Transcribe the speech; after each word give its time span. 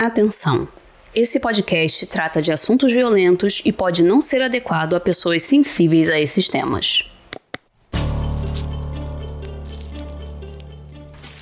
Atenção! 0.00 0.66
Esse 1.14 1.38
podcast 1.38 2.06
trata 2.06 2.40
de 2.40 2.50
assuntos 2.50 2.90
violentos 2.90 3.60
e 3.66 3.70
pode 3.70 4.02
não 4.02 4.22
ser 4.22 4.40
adequado 4.40 4.94
a 4.94 4.98
pessoas 4.98 5.42
sensíveis 5.42 6.08
a 6.08 6.18
esses 6.18 6.48
temas. 6.48 7.04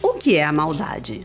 O 0.02 0.14
que 0.14 0.34
é 0.34 0.42
a 0.42 0.50
maldade? 0.50 1.24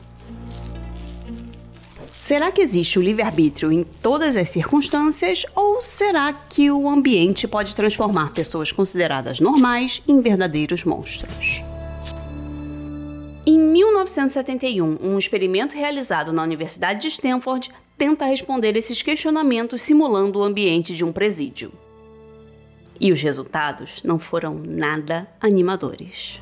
Será 2.11 2.51
que 2.51 2.61
existe 2.61 2.99
o 2.99 3.01
livre-arbítrio 3.01 3.71
em 3.71 3.83
todas 3.83 4.37
as 4.37 4.49
circunstâncias 4.49 5.43
ou 5.55 5.81
será 5.81 6.33
que 6.33 6.69
o 6.69 6.87
ambiente 6.87 7.47
pode 7.47 7.73
transformar 7.73 8.31
pessoas 8.31 8.71
consideradas 8.71 9.39
normais 9.39 10.03
em 10.07 10.21
verdadeiros 10.21 10.83
monstros? 10.83 11.63
Em 13.73 13.77
1971, 13.77 14.99
um 15.01 15.17
experimento 15.17 15.75
realizado 15.75 16.31
na 16.31 16.43
Universidade 16.43 17.01
de 17.01 17.07
Stanford 17.07 17.71
tenta 17.97 18.23
responder 18.23 18.75
esses 18.75 19.01
questionamentos 19.01 19.81
simulando 19.81 20.37
o 20.37 20.43
ambiente 20.43 20.93
de 20.93 21.03
um 21.03 21.11
presídio. 21.11 21.73
E 22.99 23.11
os 23.11 23.19
resultados 23.19 24.03
não 24.03 24.19
foram 24.19 24.53
nada 24.63 25.27
animadores. 25.41 26.39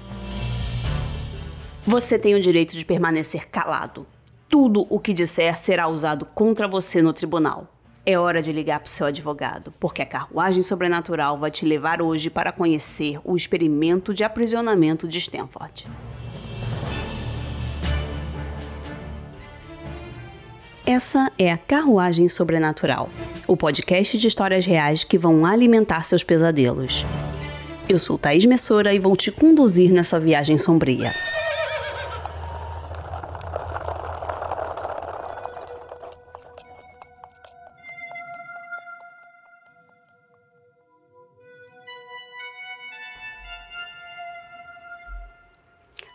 Você 1.87 2.19
tem 2.19 2.35
o 2.35 2.41
direito 2.41 2.75
de 2.75 2.83
permanecer 2.83 3.47
calado. 3.47 4.05
Tudo 4.49 4.85
o 4.89 4.99
que 4.99 5.13
disser 5.13 5.57
será 5.57 5.87
usado 5.87 6.25
contra 6.25 6.67
você 6.67 7.01
no 7.01 7.13
tribunal. 7.13 7.73
É 8.05 8.19
hora 8.19 8.41
de 8.41 8.51
ligar 8.51 8.81
para 8.81 8.87
o 8.87 8.89
seu 8.89 9.07
advogado, 9.07 9.73
porque 9.79 10.01
a 10.01 10.05
carruagem 10.05 10.61
sobrenatural 10.61 11.39
vai 11.39 11.49
te 11.49 11.65
levar 11.65 12.01
hoje 12.01 12.29
para 12.29 12.51
conhecer 12.51 13.21
o 13.23 13.37
experimento 13.37 14.13
de 14.13 14.25
aprisionamento 14.25 15.07
de 15.07 15.17
Stanford. 15.17 15.87
Essa 20.93 21.31
é 21.39 21.49
a 21.49 21.57
Carruagem 21.57 22.27
Sobrenatural, 22.27 23.09
o 23.47 23.55
podcast 23.55 24.17
de 24.17 24.27
histórias 24.27 24.65
reais 24.65 25.05
que 25.05 25.17
vão 25.17 25.45
alimentar 25.45 26.03
seus 26.03 26.21
pesadelos. 26.21 27.05
Eu 27.87 27.97
sou 27.97 28.17
Thaís 28.17 28.43
Messora 28.43 28.93
e 28.93 28.99
vou 28.99 29.15
te 29.15 29.31
conduzir 29.31 29.89
nessa 29.89 30.19
viagem 30.19 30.57
sombria. 30.57 31.15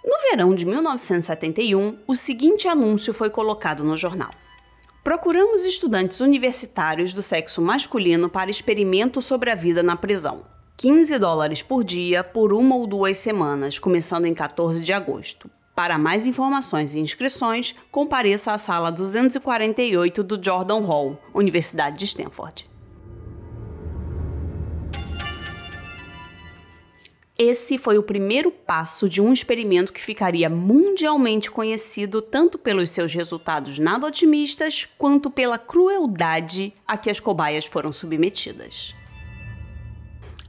No 0.04 0.30
verão 0.30 0.54
de 0.54 0.66
1971, 0.66 1.96
o 2.06 2.14
seguinte 2.14 2.68
anúncio 2.68 3.14
foi 3.14 3.30
colocado 3.30 3.82
no 3.82 3.96
jornal. 3.96 4.28
Procuramos 5.06 5.64
estudantes 5.64 6.18
universitários 6.18 7.12
do 7.12 7.22
sexo 7.22 7.62
masculino 7.62 8.28
para 8.28 8.50
experimento 8.50 9.22
sobre 9.22 9.52
a 9.52 9.54
vida 9.54 9.80
na 9.80 9.94
prisão. 9.94 10.44
15 10.76 11.16
dólares 11.20 11.62
por 11.62 11.84
dia 11.84 12.24
por 12.24 12.52
uma 12.52 12.74
ou 12.74 12.88
duas 12.88 13.16
semanas, 13.16 13.78
começando 13.78 14.26
em 14.26 14.34
14 14.34 14.82
de 14.82 14.92
agosto. 14.92 15.48
Para 15.76 15.96
mais 15.96 16.26
informações 16.26 16.92
e 16.92 16.98
inscrições, 16.98 17.72
compareça 17.88 18.50
à 18.50 18.58
sala 18.58 18.90
248 18.90 20.24
do 20.24 20.44
Jordan 20.44 20.80
Hall, 20.80 21.16
Universidade 21.32 22.00
de 22.00 22.04
Stanford. 22.04 22.68
Esse 27.38 27.76
foi 27.76 27.98
o 27.98 28.02
primeiro 28.02 28.50
passo 28.50 29.10
de 29.10 29.20
um 29.20 29.30
experimento 29.30 29.92
que 29.92 30.02
ficaria 30.02 30.48
mundialmente 30.48 31.50
conhecido 31.50 32.22
tanto 32.22 32.56
pelos 32.56 32.90
seus 32.90 33.12
resultados 33.12 33.78
nada 33.78 34.06
otimistas 34.06 34.88
quanto 34.96 35.30
pela 35.30 35.58
crueldade 35.58 36.72
a 36.86 36.96
que 36.96 37.10
as 37.10 37.20
cobaias 37.20 37.66
foram 37.66 37.92
submetidas. 37.92 38.94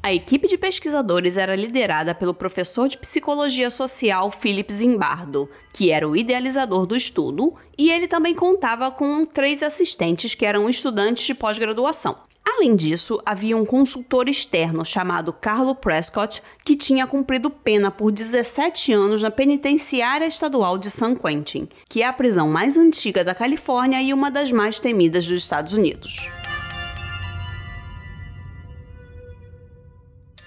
A 0.02 0.14
equipe 0.14 0.48
de 0.48 0.58
pesquisadores 0.58 1.36
era 1.36 1.54
liderada 1.54 2.16
pelo 2.16 2.34
professor 2.34 2.88
de 2.88 2.98
psicologia 2.98 3.70
social 3.70 4.32
Philip 4.32 4.72
Zimbardo, 4.72 5.50
que 5.74 5.92
era 5.92 6.08
o 6.08 6.16
idealizador 6.16 6.86
do 6.86 6.96
estudo, 6.96 7.54
e 7.78 7.92
ele 7.92 8.08
também 8.08 8.34
contava 8.34 8.90
com 8.90 9.26
três 9.26 9.62
assistentes 9.62 10.34
que 10.34 10.46
eram 10.46 10.70
estudantes 10.70 11.26
de 11.26 11.36
pós-graduação. 11.36 12.27
Além 12.50 12.78
disso, 12.78 13.22
havia 13.26 13.58
um 13.58 13.66
consultor 13.66 14.30
externo 14.30 14.86
chamado 14.86 15.34
Carlo 15.34 15.76
Prescott, 15.76 16.42
que 16.64 16.78
tinha 16.78 17.06
cumprido 17.06 17.50
pena 17.50 17.92
por 17.92 18.10
17 18.10 18.94
anos 18.94 19.22
na 19.22 19.30
penitenciária 19.30 20.26
estadual 20.26 20.78
de 20.78 20.90
San 20.90 21.14
Quentin, 21.14 21.68
que 21.90 22.02
é 22.02 22.08
a 22.08 22.14
prisão 22.14 22.48
mais 22.48 22.78
antiga 22.78 23.22
da 23.22 23.36
Califórnia 23.36 24.02
e 24.02 24.14
uma 24.14 24.32
das 24.32 24.50
mais 24.50 24.80
temidas 24.80 25.28
dos 25.28 25.44
Estados 25.44 25.74
Unidos. 25.74 26.30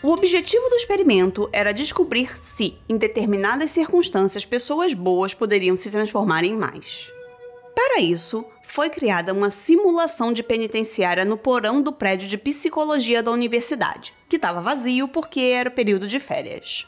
O 0.03 0.11
objetivo 0.11 0.71
do 0.71 0.77
experimento 0.77 1.51
era 1.53 1.71
descobrir 1.71 2.39
se, 2.39 2.79
em 2.89 2.97
determinadas 2.97 3.71
circunstâncias, 3.73 4.47
pessoas 4.47 4.95
boas 4.95 5.35
poderiam 5.35 5.77
se 5.77 5.91
transformar 5.91 6.45
em 6.45 6.57
mais. 6.57 7.13
Para 7.83 7.99
isso, 7.99 8.45
foi 8.63 8.91
criada 8.91 9.33
uma 9.33 9.49
simulação 9.49 10.35
de 10.35 10.43
penitenciária 10.43 11.25
no 11.25 11.39
porão 11.39 11.81
do 11.81 11.91
prédio 11.91 12.29
de 12.29 12.37
psicologia 12.37 13.23
da 13.23 13.31
universidade, 13.31 14.13
que 14.29 14.37
estava 14.37 14.61
vazio 14.61 15.09
porque 15.09 15.41
era 15.41 15.71
período 15.71 16.07
de 16.07 16.21
férias. 16.21 16.87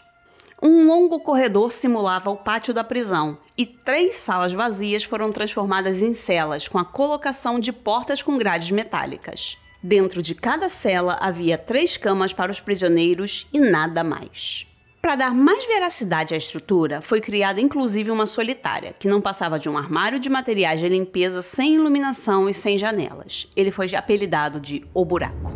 Um 0.63 0.87
longo 0.87 1.19
corredor 1.21 1.73
simulava 1.73 2.29
o 2.29 2.37
pátio 2.37 2.75
da 2.75 2.85
prisão 2.85 3.39
e 3.57 3.65
três 3.65 4.17
salas 4.17 4.53
vazias 4.53 5.03
foram 5.03 5.33
transformadas 5.33 6.03
em 6.03 6.13
celas 6.13 6.69
com 6.69 6.79
a 6.79 6.85
colocação 6.85 7.59
de 7.59 7.73
portas 7.73 8.21
com 8.21 8.37
grades 8.37 8.71
metálicas. 8.71 9.57
Dentro 9.83 10.21
de 10.21 10.35
cada 10.35 10.69
cela 10.69 11.17
havia 11.23 11.57
três 11.57 11.97
camas 11.97 12.35
para 12.35 12.53
os 12.53 12.61
prisioneiros 12.61 13.49
e 13.51 13.59
nada 13.59 14.05
mais. 14.05 14.67
Para 15.03 15.17
dar 15.17 15.35
mais 15.35 15.67
veracidade 15.67 16.33
à 16.33 16.37
estrutura, 16.37 17.03
foi 17.03 17.21
criada 17.21 17.61
inclusive 17.61 18.09
uma 18.09 18.25
solitária, 18.25 18.95
que 18.97 19.09
não 19.09 19.21
passava 19.21 19.59
de 19.59 19.69
um 19.69 19.77
armário 19.77 20.17
de 20.17 20.31
materiais 20.31 20.81
de 20.81 20.89
limpeza 20.89 21.43
sem 21.43 21.75
iluminação 21.75 22.49
e 22.49 22.55
sem 22.55 22.79
janelas. 22.79 23.51
Ele 23.57 23.73
foi 23.73 23.93
apelidado 23.97 24.61
de 24.61 24.87
O 24.95 25.05
Buraco. 25.05 25.53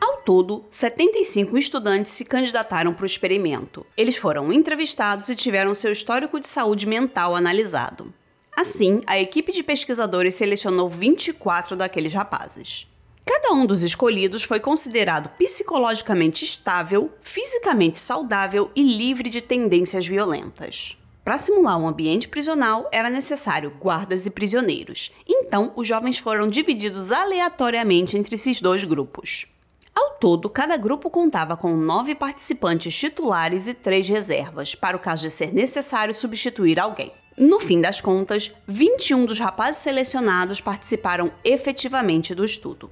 Ao 0.00 0.18
todo, 0.18 0.66
75 0.70 1.58
estudantes 1.58 2.12
se 2.12 2.24
candidataram 2.24 2.94
para 2.94 3.02
o 3.02 3.06
experimento. 3.06 3.84
Eles 3.96 4.16
foram 4.16 4.52
entrevistados 4.52 5.28
e 5.28 5.34
tiveram 5.34 5.74
seu 5.74 5.90
histórico 5.90 6.38
de 6.38 6.46
saúde 6.46 6.86
mental 6.86 7.34
analisado. 7.34 8.14
Assim, 8.56 9.02
a 9.04 9.18
equipe 9.18 9.50
de 9.50 9.64
pesquisadores 9.64 10.36
selecionou 10.36 10.88
24 10.88 11.74
daqueles 11.74 12.14
rapazes. 12.14 12.86
Cada 13.28 13.52
um 13.52 13.66
dos 13.66 13.82
escolhidos 13.82 14.44
foi 14.44 14.60
considerado 14.60 15.28
psicologicamente 15.30 16.44
estável, 16.44 17.10
fisicamente 17.20 17.98
saudável 17.98 18.70
e 18.74 18.82
livre 18.82 19.28
de 19.28 19.42
tendências 19.42 20.06
violentas. 20.06 20.96
Para 21.24 21.36
simular 21.36 21.76
um 21.76 21.88
ambiente 21.88 22.28
prisional, 22.28 22.88
era 22.92 23.10
necessário 23.10 23.72
guardas 23.80 24.26
e 24.26 24.30
prisioneiros. 24.30 25.10
Então, 25.28 25.72
os 25.74 25.88
jovens 25.88 26.18
foram 26.18 26.46
divididos 26.46 27.10
aleatoriamente 27.10 28.16
entre 28.16 28.36
esses 28.36 28.60
dois 28.60 28.84
grupos. 28.84 29.48
Ao 29.92 30.10
todo, 30.20 30.48
cada 30.48 30.76
grupo 30.76 31.10
contava 31.10 31.56
com 31.56 31.76
nove 31.76 32.14
participantes 32.14 32.96
titulares 32.96 33.66
e 33.66 33.74
três 33.74 34.08
reservas, 34.08 34.76
para 34.76 34.96
o 34.96 35.00
caso 35.00 35.22
de 35.22 35.30
ser 35.30 35.52
necessário 35.52 36.14
substituir 36.14 36.78
alguém. 36.78 37.12
No 37.36 37.58
fim 37.58 37.80
das 37.80 38.00
contas, 38.00 38.54
21 38.68 39.26
dos 39.26 39.40
rapazes 39.40 39.82
selecionados 39.82 40.60
participaram 40.60 41.32
efetivamente 41.44 42.36
do 42.36 42.44
estudo. 42.44 42.88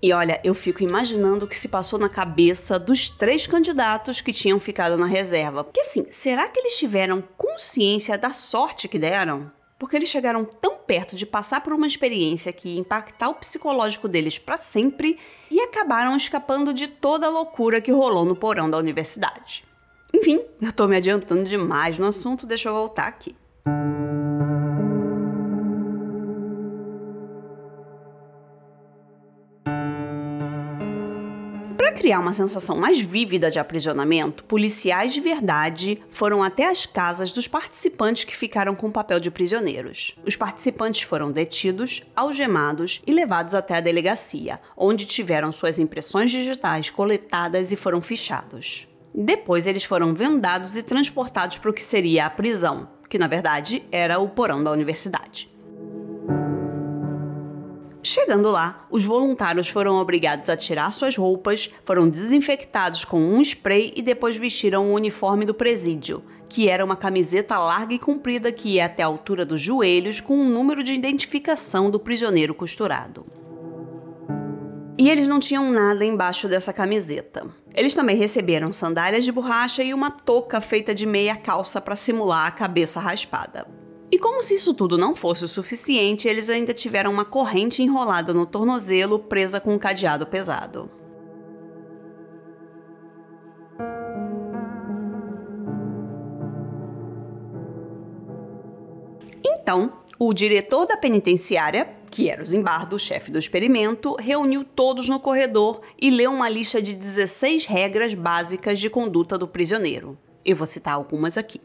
E 0.00 0.12
olha, 0.12 0.40
eu 0.44 0.54
fico 0.54 0.82
imaginando 0.82 1.44
o 1.44 1.48
que 1.48 1.56
se 1.56 1.68
passou 1.68 1.98
na 1.98 2.08
cabeça 2.08 2.78
dos 2.78 3.10
três 3.10 3.46
candidatos 3.48 4.20
que 4.20 4.32
tinham 4.32 4.60
ficado 4.60 4.96
na 4.96 5.06
reserva. 5.06 5.64
Porque 5.64 5.80
assim, 5.80 6.06
será 6.12 6.48
que 6.48 6.60
eles 6.60 6.78
tiveram 6.78 7.22
consciência 7.36 8.16
da 8.16 8.32
sorte 8.32 8.86
que 8.86 8.98
deram? 8.98 9.50
Porque 9.76 9.96
eles 9.96 10.08
chegaram 10.08 10.44
tão 10.44 10.76
perto 10.76 11.16
de 11.16 11.26
passar 11.26 11.62
por 11.62 11.72
uma 11.72 11.86
experiência 11.86 12.52
que 12.52 12.70
ia 12.70 12.80
impactar 12.80 13.28
o 13.28 13.34
psicológico 13.34 14.08
deles 14.08 14.38
para 14.38 14.56
sempre 14.56 15.18
e 15.50 15.60
acabaram 15.60 16.16
escapando 16.16 16.72
de 16.72 16.86
toda 16.86 17.26
a 17.26 17.30
loucura 17.30 17.80
que 17.80 17.92
rolou 17.92 18.24
no 18.24 18.36
porão 18.36 18.70
da 18.70 18.78
universidade. 18.78 19.64
Enfim, 20.14 20.40
eu 20.60 20.72
tô 20.72 20.86
me 20.86 20.96
adiantando 20.96 21.44
demais 21.44 21.98
no 21.98 22.06
assunto, 22.06 22.46
deixa 22.46 22.68
eu 22.68 22.74
voltar 22.74 23.06
aqui. 23.06 23.36
Criar 31.98 32.20
uma 32.20 32.32
sensação 32.32 32.76
mais 32.76 33.00
vívida 33.00 33.50
de 33.50 33.58
aprisionamento, 33.58 34.44
policiais 34.44 35.12
de 35.12 35.20
verdade 35.20 36.00
foram 36.12 36.44
até 36.44 36.70
as 36.70 36.86
casas 36.86 37.32
dos 37.32 37.48
participantes 37.48 38.22
que 38.22 38.36
ficaram 38.36 38.76
com 38.76 38.86
o 38.86 38.92
papel 38.92 39.18
de 39.18 39.32
prisioneiros. 39.32 40.14
Os 40.24 40.36
participantes 40.36 41.02
foram 41.02 41.32
detidos, 41.32 42.04
algemados 42.14 43.02
e 43.04 43.10
levados 43.10 43.52
até 43.52 43.74
a 43.74 43.80
delegacia, 43.80 44.60
onde 44.76 45.06
tiveram 45.06 45.50
suas 45.50 45.80
impressões 45.80 46.30
digitais 46.30 46.88
coletadas 46.88 47.72
e 47.72 47.76
foram 47.76 48.00
fichados. 48.00 48.86
Depois 49.12 49.66
eles 49.66 49.82
foram 49.82 50.14
vendados 50.14 50.76
e 50.76 50.84
transportados 50.84 51.58
para 51.58 51.70
o 51.70 51.74
que 51.74 51.82
seria 51.82 52.26
a 52.26 52.30
prisão, 52.30 52.88
que 53.08 53.18
na 53.18 53.26
verdade 53.26 53.82
era 53.90 54.20
o 54.20 54.28
porão 54.28 54.62
da 54.62 54.70
universidade. 54.70 55.50
Chegando 58.10 58.50
lá, 58.50 58.86
os 58.90 59.04
voluntários 59.04 59.68
foram 59.68 59.96
obrigados 59.96 60.48
a 60.48 60.56
tirar 60.56 60.90
suas 60.92 61.14
roupas, 61.14 61.70
foram 61.84 62.08
desinfectados 62.08 63.04
com 63.04 63.20
um 63.20 63.38
spray 63.42 63.92
e 63.94 64.00
depois 64.00 64.34
vestiram 64.34 64.86
o 64.86 64.94
uniforme 64.94 65.44
do 65.44 65.52
presídio, 65.52 66.24
que 66.48 66.70
era 66.70 66.82
uma 66.82 66.96
camiseta 66.96 67.58
larga 67.58 67.92
e 67.92 67.98
comprida 67.98 68.50
que 68.50 68.76
ia 68.76 68.86
até 68.86 69.02
a 69.02 69.06
altura 69.06 69.44
dos 69.44 69.60
joelhos 69.60 70.22
com 70.22 70.38
um 70.38 70.48
número 70.48 70.82
de 70.82 70.94
identificação 70.94 71.90
do 71.90 72.00
prisioneiro 72.00 72.54
costurado. 72.54 73.26
E 74.96 75.10
eles 75.10 75.28
não 75.28 75.38
tinham 75.38 75.70
nada 75.70 76.02
embaixo 76.02 76.48
dessa 76.48 76.72
camiseta. 76.72 77.46
Eles 77.74 77.94
também 77.94 78.16
receberam 78.16 78.72
sandálias 78.72 79.22
de 79.22 79.30
borracha 79.30 79.82
e 79.82 79.92
uma 79.92 80.10
touca 80.10 80.62
feita 80.62 80.94
de 80.94 81.04
meia 81.04 81.36
calça 81.36 81.78
para 81.78 81.94
simular 81.94 82.46
a 82.46 82.52
cabeça 82.52 83.00
raspada. 83.00 83.66
E 84.10 84.18
como 84.18 84.42
se 84.42 84.54
isso 84.54 84.72
tudo 84.72 84.96
não 84.96 85.14
fosse 85.14 85.44
o 85.44 85.48
suficiente, 85.48 86.26
eles 86.26 86.48
ainda 86.48 86.72
tiveram 86.72 87.10
uma 87.12 87.26
corrente 87.26 87.82
enrolada 87.82 88.32
no 88.32 88.46
tornozelo 88.46 89.18
presa 89.18 89.60
com 89.60 89.74
um 89.74 89.78
cadeado 89.78 90.26
pesado. 90.26 90.90
Então, 99.44 99.92
o 100.18 100.32
diretor 100.32 100.86
da 100.86 100.96
penitenciária, 100.96 101.94
que 102.10 102.30
era 102.30 102.42
o 102.42 102.46
Zimbardo, 102.46 102.96
o 102.96 102.98
chefe 102.98 103.30
do 103.30 103.38
experimento, 103.38 104.16
reuniu 104.18 104.64
todos 104.64 105.10
no 105.10 105.20
corredor 105.20 105.82
e 106.00 106.10
leu 106.10 106.32
uma 106.32 106.48
lista 106.48 106.80
de 106.80 106.94
16 106.94 107.66
regras 107.66 108.14
básicas 108.14 108.80
de 108.80 108.88
conduta 108.88 109.36
do 109.36 109.46
prisioneiro. 109.46 110.16
Eu 110.42 110.56
vou 110.56 110.66
citar 110.66 110.94
algumas 110.94 111.36
aqui. 111.36 111.60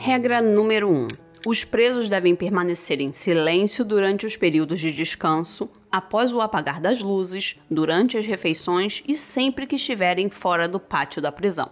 Regra 0.00 0.40
número 0.40 0.88
1. 0.88 1.08
Os 1.44 1.64
presos 1.64 2.08
devem 2.08 2.36
permanecer 2.36 3.00
em 3.00 3.12
silêncio 3.12 3.84
durante 3.84 4.26
os 4.26 4.36
períodos 4.36 4.80
de 4.80 4.92
descanso, 4.92 5.68
após 5.90 6.32
o 6.32 6.40
apagar 6.40 6.80
das 6.80 7.02
luzes, 7.02 7.56
durante 7.68 8.16
as 8.16 8.24
refeições 8.24 9.02
e 9.08 9.16
sempre 9.16 9.66
que 9.66 9.74
estiverem 9.74 10.30
fora 10.30 10.68
do 10.68 10.78
pátio 10.78 11.20
da 11.20 11.32
prisão. 11.32 11.68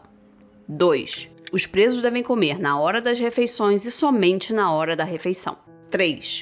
2. 0.69 1.31
Os 1.53 1.67
presos 1.67 2.03
devem 2.03 2.25
comer 2.25 2.59
na 2.59 2.81
hora 2.81 3.01
das 3.01 3.21
refeições 3.21 3.85
e 3.85 3.93
somente 3.93 4.53
na 4.53 4.73
hora 4.73 4.97
da 4.97 5.05
refeição. 5.05 5.57
3. 5.89 6.41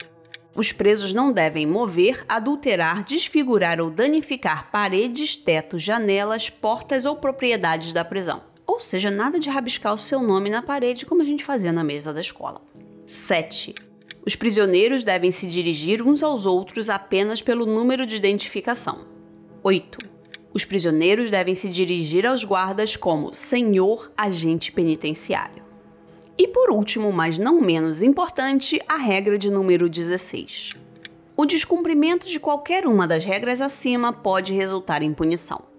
Os 0.57 0.73
presos 0.73 1.13
não 1.13 1.31
devem 1.31 1.67
mover, 1.67 2.25
adulterar, 2.27 3.05
desfigurar 3.05 3.79
ou 3.79 3.91
danificar 3.91 4.71
paredes, 4.71 5.37
tetos, 5.37 5.83
janelas, 5.83 6.49
portas 6.49 7.05
ou 7.05 7.17
propriedades 7.17 7.93
da 7.93 8.03
prisão. 8.03 8.54
Ou 8.67 8.81
seja, 8.81 9.11
nada 9.11 9.39
de 9.39 9.51
rabiscar 9.51 9.95
o 9.95 9.99
seu 9.99 10.23
nome 10.23 10.51
na 10.51 10.63
parede 10.63 11.07
como 11.07 11.23
a 11.23 11.25
gente 11.25 11.45
fazia 11.45 11.73
na 11.73 11.85
mesa 11.85 12.13
da 12.13 12.21
escola. 12.21 12.61
7. 13.07 13.75
Os 14.27 14.35
prisioneiros 14.35 15.05
devem 15.05 15.31
se 15.31 15.47
dirigir 15.47 16.01
uns 16.01 16.23
aos 16.23 16.47
outros 16.47 16.89
apenas 16.89 17.43
pelo 17.43 17.67
número 17.67 18.07
de 18.07 18.17
identificação. 18.17 19.07
8. 19.63 19.99
Os 20.55 20.65
prisioneiros 20.65 21.31
devem 21.31 21.55
se 21.55 21.69
dirigir 21.69 22.27
aos 22.27 22.45
guardas 22.45 22.97
como 22.97 23.35
senhor 23.35 24.11
agente 24.17 24.73
penitenciário. 24.73 25.63
E 26.39 26.49
por 26.49 26.71
último, 26.71 27.13
mas 27.13 27.39
não 27.39 27.61
menos 27.61 28.03
importante, 28.03 28.81
a 28.89 28.97
regra 28.97 29.37
de 29.37 29.51
número 29.51 29.89
16. 29.89 30.71
O 31.37 31.45
descumprimento 31.45 32.27
de 32.27 32.41
qualquer 32.41 32.87
uma 32.87 33.07
das 33.07 33.25
regras 33.25 33.61
acima 33.61 34.13
pode 34.13 34.53
resultar 34.53 35.03
em 35.03 35.13
punição. 35.13 35.74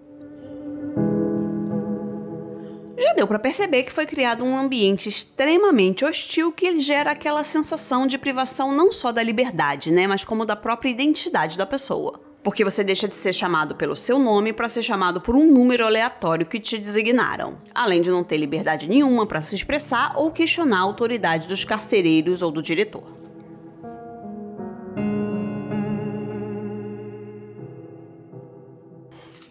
Já 2.98 3.12
deu 3.12 3.26
para 3.26 3.38
perceber 3.38 3.82
que 3.82 3.92
foi 3.92 4.06
criado 4.06 4.42
um 4.42 4.56
ambiente 4.56 5.08
extremamente 5.08 6.02
hostil 6.02 6.50
que 6.50 6.80
gera 6.80 7.10
aquela 7.10 7.44
sensação 7.44 8.06
de 8.06 8.16
privação 8.16 8.72
não 8.72 8.90
só 8.90 9.12
da 9.12 9.22
liberdade, 9.22 9.92
né, 9.92 10.06
mas 10.06 10.24
como 10.24 10.46
da 10.46 10.56
própria 10.56 10.88
identidade 10.88 11.58
da 11.58 11.66
pessoa. 11.66 12.18
Porque 12.42 12.64
você 12.64 12.82
deixa 12.82 13.06
de 13.06 13.14
ser 13.14 13.34
chamado 13.34 13.74
pelo 13.74 13.94
seu 13.94 14.18
nome 14.18 14.50
para 14.52 14.68
ser 14.68 14.82
chamado 14.82 15.20
por 15.20 15.36
um 15.36 15.52
número 15.52 15.84
aleatório 15.84 16.46
que 16.46 16.58
te 16.58 16.78
designaram, 16.78 17.58
além 17.74 18.00
de 18.00 18.10
não 18.10 18.24
ter 18.24 18.38
liberdade 18.38 18.88
nenhuma 18.88 19.26
para 19.26 19.42
se 19.42 19.54
expressar 19.54 20.14
ou 20.16 20.30
questionar 20.30 20.78
a 20.78 20.82
autoridade 20.82 21.48
dos 21.48 21.64
carcereiros 21.64 22.40
ou 22.40 22.50
do 22.50 22.62
diretor. 22.62 23.14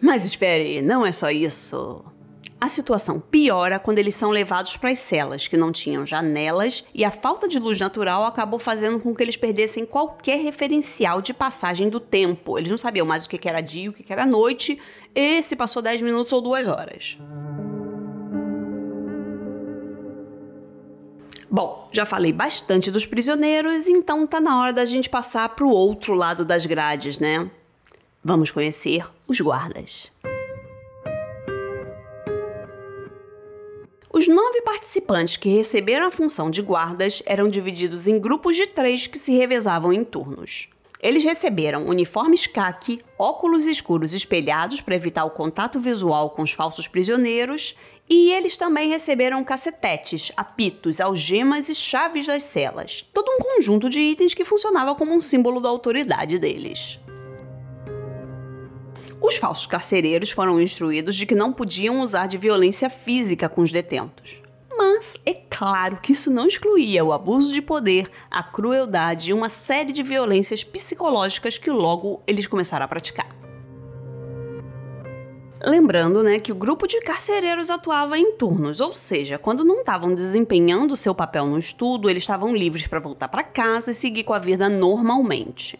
Mas 0.00 0.24
espere, 0.24 0.82
não 0.82 1.06
é 1.06 1.12
só 1.12 1.30
isso. 1.30 2.04
A 2.66 2.68
situação 2.68 3.20
piora 3.20 3.78
quando 3.78 4.00
eles 4.00 4.16
são 4.16 4.30
levados 4.30 4.76
para 4.76 4.90
as 4.90 4.98
celas, 4.98 5.46
que 5.46 5.56
não 5.56 5.70
tinham 5.70 6.04
janelas, 6.04 6.84
e 6.92 7.04
a 7.04 7.12
falta 7.12 7.46
de 7.46 7.60
luz 7.60 7.78
natural 7.78 8.24
acabou 8.24 8.58
fazendo 8.58 8.98
com 8.98 9.14
que 9.14 9.22
eles 9.22 9.36
perdessem 9.36 9.86
qualquer 9.86 10.40
referencial 10.40 11.22
de 11.22 11.32
passagem 11.32 11.88
do 11.88 12.00
tempo. 12.00 12.58
Eles 12.58 12.68
não 12.68 12.76
sabiam 12.76 13.06
mais 13.06 13.24
o 13.24 13.28
que 13.28 13.48
era 13.48 13.60
dia, 13.60 13.88
o 13.88 13.92
que 13.92 14.12
era 14.12 14.26
noite, 14.26 14.82
e 15.14 15.40
se 15.42 15.54
passou 15.54 15.80
10 15.80 16.02
minutos 16.02 16.32
ou 16.32 16.40
2 16.40 16.66
horas. 16.66 17.16
Bom, 21.48 21.88
já 21.92 22.04
falei 22.04 22.32
bastante 22.32 22.90
dos 22.90 23.06
prisioneiros, 23.06 23.88
então 23.88 24.26
tá 24.26 24.40
na 24.40 24.60
hora 24.60 24.72
da 24.72 24.84
gente 24.84 25.08
passar 25.08 25.50
para 25.50 25.64
o 25.64 25.70
outro 25.70 26.14
lado 26.14 26.44
das 26.44 26.66
grades, 26.66 27.20
né? 27.20 27.48
Vamos 28.24 28.50
conhecer 28.50 29.06
os 29.28 29.40
guardas. 29.40 30.10
Participantes 34.76 35.38
que 35.38 35.48
receberam 35.48 36.06
a 36.06 36.10
função 36.10 36.50
de 36.50 36.60
guardas 36.60 37.22
eram 37.24 37.48
divididos 37.48 38.06
em 38.06 38.18
grupos 38.18 38.56
de 38.56 38.66
três 38.66 39.06
que 39.06 39.18
se 39.18 39.34
revezavam 39.34 39.90
em 39.90 40.04
turnos. 40.04 40.68
Eles 41.00 41.24
receberam 41.24 41.86
uniformes 41.88 42.46
caqui, 42.46 43.00
óculos 43.18 43.64
escuros 43.64 44.12
espelhados 44.12 44.82
para 44.82 44.94
evitar 44.94 45.24
o 45.24 45.30
contato 45.30 45.80
visual 45.80 46.28
com 46.28 46.42
os 46.42 46.52
falsos 46.52 46.86
prisioneiros, 46.86 47.74
e 48.08 48.32
eles 48.32 48.58
também 48.58 48.90
receberam 48.90 49.42
cacetetes, 49.42 50.30
apitos, 50.36 51.00
algemas 51.00 51.70
e 51.70 51.74
chaves 51.74 52.26
das 52.26 52.42
celas, 52.42 53.02
todo 53.14 53.30
um 53.30 53.38
conjunto 53.38 53.88
de 53.88 54.00
itens 54.00 54.34
que 54.34 54.44
funcionava 54.44 54.94
como 54.94 55.14
um 55.14 55.20
símbolo 55.22 55.58
da 55.58 55.70
autoridade 55.70 56.38
deles. 56.38 57.00
Os 59.22 59.36
falsos 59.36 59.64
carcereiros 59.64 60.30
foram 60.30 60.60
instruídos 60.60 61.16
de 61.16 61.24
que 61.24 61.34
não 61.34 61.50
podiam 61.50 62.02
usar 62.02 62.26
de 62.26 62.36
violência 62.36 62.90
física 62.90 63.48
com 63.48 63.62
os 63.62 63.72
detentos. 63.72 64.45
Mas 64.76 65.16
é 65.24 65.32
claro 65.32 65.98
que 66.02 66.12
isso 66.12 66.30
não 66.30 66.46
excluía 66.46 67.04
o 67.04 67.12
abuso 67.12 67.52
de 67.52 67.62
poder, 67.62 68.10
a 68.30 68.42
crueldade 68.42 69.30
e 69.30 69.32
uma 69.32 69.48
série 69.48 69.92
de 69.92 70.02
violências 70.02 70.62
psicológicas 70.62 71.56
que 71.56 71.70
logo 71.70 72.22
eles 72.26 72.46
começaram 72.46 72.84
a 72.84 72.88
praticar. 72.88 73.34
Lembrando, 75.64 76.22
né, 76.22 76.38
que 76.38 76.52
o 76.52 76.54
grupo 76.54 76.86
de 76.86 77.00
carcereiros 77.00 77.70
atuava 77.70 78.18
em 78.18 78.32
turnos, 78.32 78.78
ou 78.78 78.92
seja, 78.92 79.38
quando 79.38 79.64
não 79.64 79.80
estavam 79.80 80.14
desempenhando 80.14 80.94
seu 80.94 81.14
papel 81.14 81.46
no 81.46 81.58
estudo, 81.58 82.10
eles 82.10 82.22
estavam 82.22 82.54
livres 82.54 82.86
para 82.86 83.00
voltar 83.00 83.28
para 83.28 83.42
casa 83.42 83.90
e 83.90 83.94
seguir 83.94 84.24
com 84.24 84.34
a 84.34 84.38
vida 84.38 84.68
normalmente. 84.68 85.78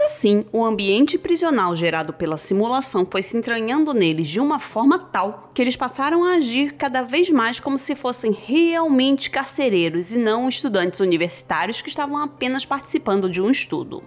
Ainda 0.00 0.14
assim, 0.14 0.46
o 0.50 0.64
ambiente 0.64 1.18
prisional 1.18 1.76
gerado 1.76 2.14
pela 2.14 2.38
simulação 2.38 3.06
foi 3.08 3.20
se 3.20 3.36
entranhando 3.36 3.92
neles 3.92 4.28
de 4.28 4.40
uma 4.40 4.58
forma 4.58 4.98
tal 4.98 5.50
que 5.52 5.60
eles 5.60 5.76
passaram 5.76 6.24
a 6.24 6.36
agir 6.36 6.72
cada 6.72 7.02
vez 7.02 7.28
mais 7.28 7.60
como 7.60 7.76
se 7.76 7.94
fossem 7.94 8.32
realmente 8.32 9.28
carcereiros 9.28 10.14
e 10.14 10.18
não 10.18 10.48
estudantes 10.48 11.00
universitários 11.00 11.82
que 11.82 11.90
estavam 11.90 12.16
apenas 12.16 12.64
participando 12.64 13.28
de 13.28 13.42
um 13.42 13.50
estudo. 13.50 14.02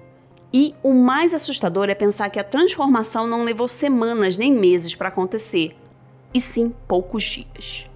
E 0.51 0.73
o 0.81 0.93
mais 0.93 1.31
assustador 1.31 1.88
é 1.88 1.93
pensar 1.93 2.31
que 2.31 2.39
a 2.39 2.43
transformação 2.43 3.27
não 3.27 3.43
levou 3.43 3.67
semanas 3.67 4.35
nem 4.35 4.51
meses 4.51 4.95
para 4.95 5.09
acontecer, 5.09 5.75
e 6.33 6.39
sim 6.39 6.73
poucos 6.88 7.23
dias. 7.23 7.88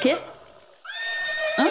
Quê? 0.00 0.16
Hã? 1.58 1.70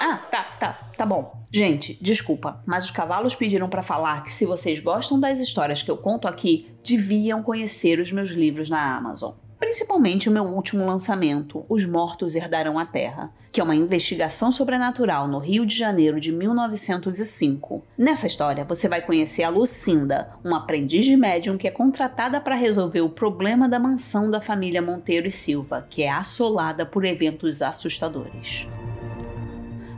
Ah, 0.00 0.16
tá, 0.30 0.44
tá, 0.60 0.72
tá 0.96 1.06
bom. 1.06 1.42
Gente, 1.52 1.98
desculpa, 2.00 2.62
mas 2.66 2.84
os 2.84 2.90
cavalos 2.90 3.34
pediram 3.34 3.68
para 3.68 3.82
falar 3.82 4.22
que 4.22 4.30
se 4.30 4.46
vocês 4.46 4.80
gostam 4.80 5.18
das 5.18 5.40
histórias 5.40 5.82
que 5.82 5.90
eu 5.90 5.96
conto 5.96 6.28
aqui, 6.28 6.72
deviam 6.84 7.42
conhecer 7.42 7.98
os 7.98 8.12
meus 8.12 8.30
livros 8.30 8.68
na 8.68 8.96
Amazon. 8.96 9.32
Principalmente 9.58 10.28
o 10.28 10.32
meu 10.32 10.44
último 10.44 10.84
lançamento, 10.84 11.64
Os 11.68 11.84
Mortos 11.84 12.34
Herdarão 12.34 12.78
a 12.78 12.84
Terra, 12.84 13.32
que 13.50 13.60
é 13.60 13.64
uma 13.64 13.76
investigação 13.76 14.50
sobrenatural 14.50 15.28
no 15.28 15.38
Rio 15.38 15.64
de 15.64 15.76
Janeiro 15.76 16.18
de 16.18 16.32
1905. 16.32 17.84
Nessa 17.96 18.26
história, 18.26 18.64
você 18.64 18.88
vai 18.88 19.00
conhecer 19.00 19.44
a 19.44 19.48
Lucinda, 19.48 20.32
uma 20.44 20.58
aprendiz 20.58 21.06
de 21.06 21.16
médium 21.16 21.56
que 21.56 21.68
é 21.68 21.70
contratada 21.70 22.40
para 22.40 22.56
resolver 22.56 23.00
o 23.00 23.08
problema 23.08 23.68
da 23.68 23.78
mansão 23.78 24.28
da 24.28 24.40
família 24.40 24.82
Monteiro 24.82 25.26
e 25.28 25.30
Silva, 25.30 25.86
que 25.88 26.02
é 26.02 26.10
assolada 26.10 26.84
por 26.84 27.04
eventos 27.04 27.62
assustadores. 27.62 28.66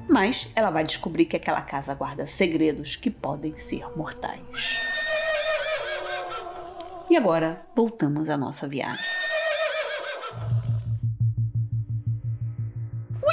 Mas 0.09 0.51
ela 0.55 0.71
vai 0.71 0.85
descobrir 0.85 1.25
que 1.25 1.37
aquela 1.37 1.63
casa 1.63 1.95
guarda 1.95 2.27
segredos 2.27 2.95
que 2.95 3.11
podem 3.11 3.57
ser 3.57 3.85
mortais. 3.97 4.79
E 7.09 7.17
agora, 7.17 7.63
voltamos 7.75 8.29
à 8.29 8.37
nossa 8.37 8.69
viagem. 8.69 9.26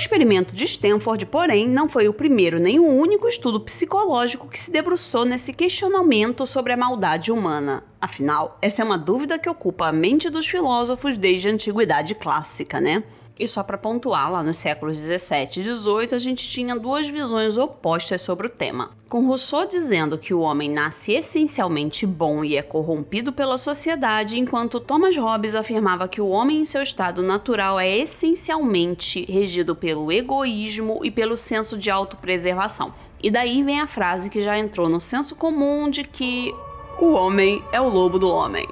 Experimento 0.03 0.53
de 0.53 0.65
Stanford, 0.65 1.25
porém, 1.25 1.67
não 1.67 1.87
foi 1.87 2.07
o 2.07 2.13
primeiro 2.13 2.59
nem 2.59 2.79
o 2.79 2.87
único 2.87 3.27
estudo 3.27 3.59
psicológico 3.59 4.47
que 4.47 4.59
se 4.59 4.69
debruçou 4.69 5.25
nesse 5.25 5.53
questionamento 5.53 6.45
sobre 6.45 6.73
a 6.73 6.77
maldade 6.77 7.31
humana. 7.31 7.83
Afinal, 7.99 8.57
essa 8.61 8.81
é 8.81 8.85
uma 8.85 8.97
dúvida 8.97 9.39
que 9.39 9.49
ocupa 9.49 9.87
a 9.87 9.91
mente 9.91 10.29
dos 10.29 10.47
filósofos 10.47 11.17
desde 11.17 11.47
a 11.47 11.51
antiguidade 11.51 12.15
clássica, 12.15 12.81
né? 12.81 13.03
E 13.39 13.47
só 13.47 13.63
para 13.63 13.79
pontuar, 13.79 14.31
lá 14.31 14.43
nos 14.43 14.57
séculos 14.57 14.99
17 14.99 15.59
e 15.59 15.63
18, 15.63 16.13
a 16.13 16.19
gente 16.19 16.47
tinha 16.47 16.75
duas 16.75 17.07
visões 17.07 17.57
opostas 17.57 18.21
sobre 18.21 18.45
o 18.45 18.49
tema. 18.49 18.91
Com 19.09 19.25
Rousseau 19.25 19.65
dizendo 19.65 20.19
que 20.19 20.35
o 20.35 20.41
homem 20.41 20.69
nasce 20.69 21.13
essencialmente 21.13 22.05
bom 22.05 22.43
e 22.43 22.55
é 22.55 22.61
corrompido 22.61 23.33
pela 23.33 23.57
sociedade, 23.57 24.37
enquanto 24.37 24.79
Thomas 24.79 25.17
Hobbes 25.17 25.55
afirmava 25.55 26.07
que 26.07 26.21
o 26.21 26.29
homem 26.29 26.59
em 26.59 26.65
seu 26.65 26.83
estado 26.83 27.23
natural 27.23 27.79
é 27.79 27.97
essencialmente 27.97 29.25
regido 29.25 29.75
pelo 29.75 30.11
egoísmo 30.11 30.99
e 31.03 31.09
pelo 31.09 31.35
senso 31.35 31.75
de 31.75 31.89
autopreservação. 31.89 32.93
E 33.21 33.31
daí 33.31 33.63
vem 33.63 33.79
a 33.79 33.87
frase 33.87 34.29
que 34.29 34.43
já 34.43 34.59
entrou 34.59 34.87
no 34.87 35.01
senso 35.01 35.35
comum 35.35 35.89
de 35.89 36.03
que 36.03 36.53
o 36.99 37.13
homem 37.13 37.63
é 37.71 37.81
o 37.81 37.89
lobo 37.89 38.19
do 38.19 38.29
homem. 38.29 38.67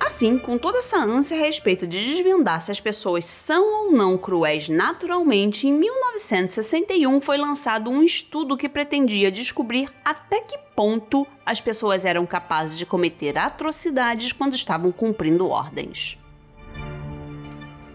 Assim, 0.00 0.38
com 0.38 0.56
toda 0.56 0.78
essa 0.78 0.96
ânsia 0.96 1.36
a 1.36 1.40
respeito 1.40 1.86
de 1.86 2.02
desvendar 2.02 2.62
se 2.62 2.70
as 2.70 2.80
pessoas 2.80 3.26
são 3.26 3.84
ou 3.84 3.92
não 3.92 4.16
cruéis 4.16 4.66
naturalmente, 4.66 5.68
em 5.68 5.74
1961 5.74 7.20
foi 7.20 7.36
lançado 7.36 7.90
um 7.90 8.02
estudo 8.02 8.56
que 8.56 8.66
pretendia 8.66 9.30
descobrir 9.30 9.90
até 10.02 10.40
que 10.40 10.56
ponto 10.74 11.26
as 11.44 11.60
pessoas 11.60 12.06
eram 12.06 12.24
capazes 12.24 12.78
de 12.78 12.86
cometer 12.86 13.36
atrocidades 13.36 14.32
quando 14.32 14.54
estavam 14.54 14.90
cumprindo 14.90 15.46
ordens. 15.46 16.16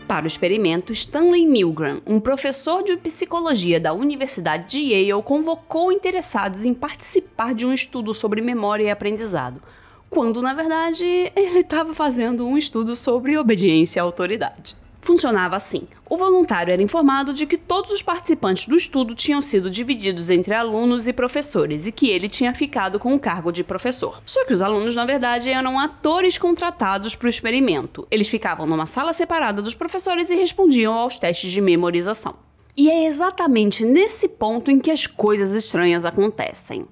Para 0.07 0.25
o 0.25 0.27
experimento, 0.27 0.93
Stanley 0.93 1.47
Milgram, 1.47 2.03
um 2.05 2.19
professor 2.19 2.83
de 2.83 2.95
psicologia 2.97 3.79
da 3.79 3.91
Universidade 3.91 4.69
de 4.69 4.93
Yale, 4.93 5.23
convocou 5.23 5.91
interessados 5.91 6.63
em 6.63 6.75
participar 6.75 7.55
de 7.55 7.65
um 7.65 7.73
estudo 7.73 8.13
sobre 8.13 8.41
memória 8.41 8.83
e 8.83 8.89
aprendizado 8.91 9.59
quando 10.09 10.41
na 10.41 10.53
verdade 10.53 11.05
ele 11.35 11.59
estava 11.59 11.93
fazendo 11.93 12.45
um 12.45 12.57
estudo 12.57 12.95
sobre 12.95 13.37
obediência 13.37 14.01
à 14.01 14.05
autoridade. 14.05 14.75
Funcionava 15.05 15.55
assim: 15.55 15.87
o 16.09 16.17
voluntário 16.17 16.73
era 16.73 16.81
informado 16.81 17.31
de 17.31 17.45
que 17.45 17.59
todos 17.59 17.91
os 17.91 18.01
participantes 18.01 18.67
do 18.67 18.75
estudo 18.75 19.13
tinham 19.13 19.39
sido 19.39 19.69
divididos 19.69 20.31
entre 20.31 20.53
alunos 20.55 21.07
e 21.07 21.13
professores 21.13 21.85
e 21.85 21.91
que 21.91 22.09
ele 22.09 22.27
tinha 22.27 22.53
ficado 22.55 22.97
com 22.97 23.13
o 23.13 23.19
cargo 23.19 23.51
de 23.51 23.63
professor. 23.63 24.19
Só 24.25 24.43
que 24.45 24.53
os 24.53 24.63
alunos, 24.63 24.95
na 24.95 25.05
verdade, 25.05 25.51
eram 25.51 25.79
atores 25.79 26.39
contratados 26.39 27.15
para 27.15 27.27
o 27.27 27.29
experimento. 27.29 28.07
Eles 28.09 28.27
ficavam 28.27 28.65
numa 28.65 28.87
sala 28.87 29.13
separada 29.13 29.61
dos 29.61 29.75
professores 29.75 30.31
e 30.31 30.35
respondiam 30.35 30.93
aos 30.93 31.19
testes 31.19 31.51
de 31.51 31.61
memorização. 31.61 32.35
E 32.75 32.89
é 32.89 33.05
exatamente 33.05 33.85
nesse 33.85 34.27
ponto 34.27 34.71
em 34.71 34.79
que 34.79 34.89
as 34.89 35.05
coisas 35.05 35.53
estranhas 35.53 36.03
acontecem. 36.03 36.87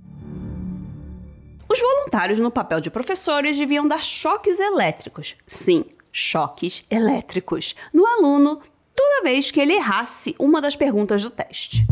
Os 1.74 1.82
voluntários 1.82 2.38
no 2.38 2.52
papel 2.52 2.80
de 2.80 2.92
professores 2.92 3.58
deviam 3.58 3.88
dar 3.88 4.04
choques 4.04 4.60
elétricos. 4.60 5.36
Sim, 5.48 5.84
choques 6.12 6.84
elétricos 6.88 7.74
no 7.92 8.06
aluno 8.06 8.62
toda 8.96 9.24
vez 9.24 9.50
que 9.50 9.60
ele 9.60 9.74
errasse 9.74 10.36
uma 10.38 10.62
das 10.62 10.76
perguntas 10.76 11.24
do 11.24 11.32
teste. 11.32 11.84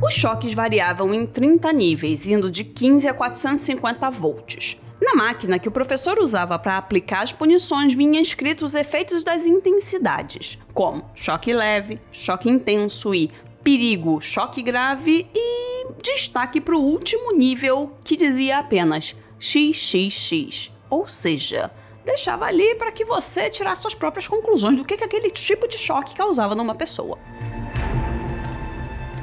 Os 0.00 0.14
choques 0.14 0.52
variavam 0.52 1.12
em 1.12 1.26
30 1.26 1.72
níveis, 1.72 2.28
indo 2.28 2.48
de 2.48 2.62
15 2.62 3.08
a 3.08 3.14
450 3.14 4.08
volts. 4.08 4.80
Na 5.00 5.14
máquina 5.16 5.58
que 5.58 5.68
o 5.68 5.72
professor 5.72 6.20
usava 6.20 6.56
para 6.60 6.76
aplicar 6.78 7.24
as 7.24 7.32
punições 7.32 7.92
vinham 7.92 8.22
escritos 8.22 8.70
os 8.70 8.74
efeitos 8.76 9.24
das 9.24 9.46
intensidades, 9.46 10.60
como 10.72 11.10
choque 11.12 11.52
leve, 11.52 12.00
choque 12.12 12.48
intenso 12.48 13.12
e 13.12 13.32
perigo, 13.62 14.20
choque 14.20 14.62
grave 14.62 15.26
e 15.34 15.86
destaque 16.02 16.60
para 16.60 16.76
o 16.76 16.82
último 16.82 17.32
nível 17.32 17.92
que 18.04 18.16
dizia 18.16 18.58
apenas 18.58 19.14
XXX. 19.38 20.70
Ou 20.90 21.08
seja, 21.08 21.70
deixava 22.04 22.46
ali 22.46 22.74
para 22.74 22.92
que 22.92 23.04
você 23.04 23.48
tirasse 23.48 23.82
suas 23.82 23.94
próprias 23.94 24.28
conclusões 24.28 24.76
do 24.76 24.84
que, 24.84 24.96
que 24.96 25.04
aquele 25.04 25.30
tipo 25.30 25.66
de 25.68 25.78
choque 25.78 26.14
causava 26.14 26.54
numa 26.54 26.74
pessoa. 26.74 27.18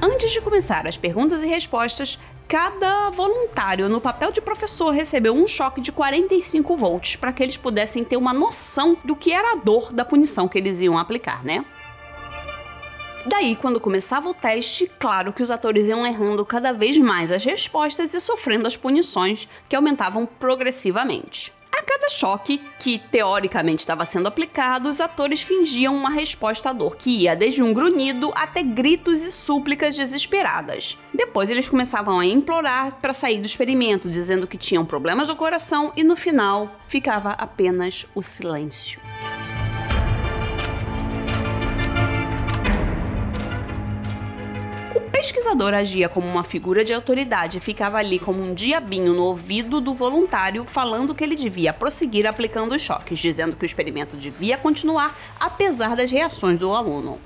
Antes 0.02 0.32
de 0.32 0.40
começar 0.40 0.88
as 0.88 0.98
perguntas 0.98 1.44
e 1.44 1.48
respostas, 1.48 2.18
cada 2.48 3.10
voluntário 3.10 3.90
no 3.90 4.00
papel 4.00 4.32
de 4.32 4.40
professor 4.40 4.92
recebeu 4.92 5.34
um 5.34 5.46
choque 5.46 5.82
de 5.82 5.92
45 5.92 6.78
volts 6.78 7.16
para 7.18 7.34
que 7.34 7.44
eles 7.44 7.58
pudessem 7.58 8.04
ter 8.04 8.16
uma 8.16 8.34
noção 8.34 8.98
do 9.04 9.16
que 9.16 9.34
era 9.34 9.54
a 9.54 9.56
dor 9.56 9.92
da 9.92 10.06
punição 10.06 10.48
que 10.48 10.58
eles 10.58 10.80
iam 10.80 10.98
aplicar, 10.98 11.44
né? 11.44 11.66
Daí, 13.30 13.56
quando 13.56 13.80
começava 13.80 14.28
o 14.28 14.34
teste, 14.34 14.92
claro 14.98 15.32
que 15.32 15.44
os 15.44 15.52
atores 15.52 15.88
iam 15.88 16.04
errando 16.04 16.44
cada 16.44 16.74
vez 16.74 16.98
mais 16.98 17.32
as 17.32 17.46
respostas 17.46 18.16
e 18.16 18.20
sofrendo 18.20 18.66
as 18.66 18.76
punições, 18.76 19.48
que 19.70 19.76
aumentavam 19.76 20.26
progressivamente. 20.26 21.54
A 21.72 21.84
cada 21.84 22.10
choque 22.10 22.60
que 22.80 22.98
teoricamente 22.98 23.82
estava 23.82 24.04
sendo 24.04 24.28
aplicado, 24.28 24.90
os 24.90 25.00
atores 25.00 25.44
fingiam 25.44 25.96
uma 25.96 26.10
resposta 26.10 26.72
à 26.72 26.74
dor 26.74 26.96
que 26.96 27.22
ia 27.22 27.36
desde 27.36 27.62
um 27.62 27.72
grunhido 27.72 28.32
até 28.34 28.64
gritos 28.64 29.22
e 29.22 29.32
súplicas 29.32 29.96
desesperadas. 29.96 30.98
Depois 31.14 31.52
eles 31.52 31.70
começavam 31.70 32.20
a 32.20 32.26
implorar 32.26 32.94
para 33.00 33.14
sair 33.14 33.40
do 33.40 33.46
experimento, 33.46 34.10
dizendo 34.10 34.48
que 34.48 34.58
tinham 34.58 34.84
problemas 34.84 35.28
do 35.28 35.36
coração 35.36 35.94
e 35.96 36.04
no 36.04 36.16
final 36.16 36.76
ficava 36.88 37.30
apenas 37.34 38.08
o 38.16 38.24
silêncio. 38.24 39.00
Pesquisador 45.50 45.74
agia 45.74 46.08
como 46.08 46.28
uma 46.28 46.44
figura 46.44 46.84
de 46.84 46.94
autoridade 46.94 47.58
e 47.58 47.62
ficava 47.62 47.98
ali 47.98 48.20
como 48.20 48.42
um 48.42 48.54
diabinho 48.54 49.14
no 49.14 49.24
ouvido 49.24 49.82
do 49.82 49.94
voluntário, 49.94 50.66
falando 50.68 51.16
que 51.16 51.24
ele 51.24 51.36
devia 51.36 51.74
prosseguir 51.74 52.28
aplicando 52.28 52.76
os 52.76 52.82
choques, 52.82 53.18
dizendo 53.18 53.56
que 53.56 53.64
o 53.64 53.66
experimento 53.66 54.16
devia 54.16 54.58
continuar 54.58 55.18
apesar 55.40 55.96
das 55.96 56.12
reações 56.12 56.60
do 56.60 56.72
aluno. 56.72 57.20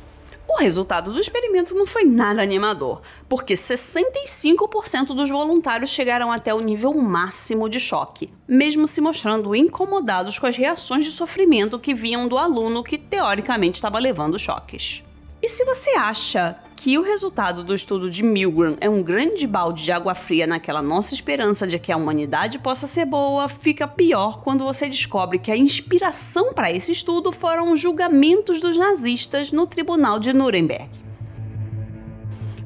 O 0.48 0.60
resultado 0.60 1.12
do 1.12 1.20
experimento 1.20 1.74
não 1.74 1.86
foi 1.86 2.06
nada 2.06 2.42
animador, 2.42 3.02
porque 3.28 3.56
65% 3.56 5.08
dos 5.08 5.30
voluntários 5.30 5.90
chegaram 5.90 6.32
até 6.32 6.54
o 6.54 6.62
nível 6.62 6.94
máximo 6.94 7.68
de 7.68 7.80
choque, 7.80 8.30
mesmo 8.48 8.88
se 8.88 9.02
mostrando 9.02 9.56
incomodados 9.56 10.40
com 10.40 10.48
as 10.48 10.56
reações 10.56 11.06
de 11.06 11.12
sofrimento 11.12 11.80
que 11.80 11.94
vinham 11.94 12.28
do 12.28 12.38
aluno 12.38 12.84
que 12.84 12.98
teoricamente 12.98 13.76
estava 13.76 14.00
levando 14.00 14.40
choques. 14.40 15.04
E 15.42 15.50
se 15.50 15.66
você 15.66 15.92
acha 15.98 16.58
que 16.76 16.98
o 16.98 17.02
resultado 17.02 17.64
do 17.64 17.74
estudo 17.74 18.10
de 18.10 18.24
Milgram 18.24 18.76
é 18.82 18.90
um 18.90 19.02
grande 19.02 19.46
balde 19.46 19.84
de 19.84 19.92
água 19.92 20.16
fria 20.16 20.48
naquela 20.48 20.82
nossa 20.82 21.14
esperança 21.14 21.68
de 21.68 21.78
que 21.80 21.92
a 21.92 21.98
humanidade 21.98 22.60
possa 22.60 22.88
ser 22.88 23.06
boa, 23.06 23.48
fica 23.48 23.88
pior 23.88 24.42
quando 24.42 24.64
você 24.64 24.90
descobre 24.90 25.40
que 25.40 25.52
a 25.52 25.58
inspiração 25.58 26.54
para 26.54 26.72
esse 26.72 26.92
estudo 26.92 27.32
foram 27.32 27.72
os 27.72 27.80
julgamentos 27.80 28.60
dos 28.60 28.78
nazistas 28.78 29.52
no 29.52 29.68
tribunal 29.68 30.20
de 30.20 30.34
Nuremberg. 30.34 30.90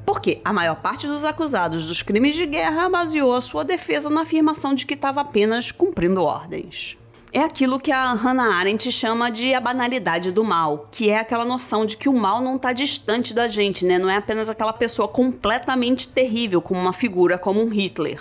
Porque 0.06 0.40
a 0.44 0.54
maior 0.54 0.76
parte 0.76 1.06
dos 1.06 1.24
acusados 1.24 1.86
dos 1.86 2.02
crimes 2.02 2.36
de 2.36 2.46
guerra 2.46 2.90
baseou 2.90 3.34
a 3.34 3.42
sua 3.42 3.66
defesa 3.66 4.10
na 4.10 4.22
afirmação 4.22 4.74
de 4.74 4.86
que 4.86 4.94
estava 4.94 5.22
apenas 5.22 5.72
cumprindo 5.72 6.24
ordens 6.24 6.98
é 7.38 7.44
aquilo 7.44 7.80
que 7.80 7.92
a 7.92 8.14
Hannah 8.14 8.56
Arendt 8.56 8.92
chama 8.92 9.30
de 9.30 9.54
a 9.54 9.62
banalidade 9.62 10.32
do 10.32 10.44
mal, 10.44 10.88
que 10.92 11.12
é 11.12 11.20
aquela 11.20 11.46
noção 11.46 11.86
de 11.86 11.96
que 11.96 12.10
o 12.10 12.14
mal 12.14 12.42
não 12.42 12.56
está 12.56 12.74
distante 12.74 13.32
da 13.32 13.48
gente, 13.48 13.86
né? 13.86 14.00
Não 14.00 14.10
é 14.10 14.16
apenas 14.16 14.50
aquela 14.50 14.74
pessoa 14.74 15.08
completamente 15.08 16.08
terrível, 16.08 16.64
como 16.64 16.80
uma 16.80 16.94
figura 16.94 17.38
como 17.38 17.62
um 17.62 17.70
Hitler. 17.70 18.20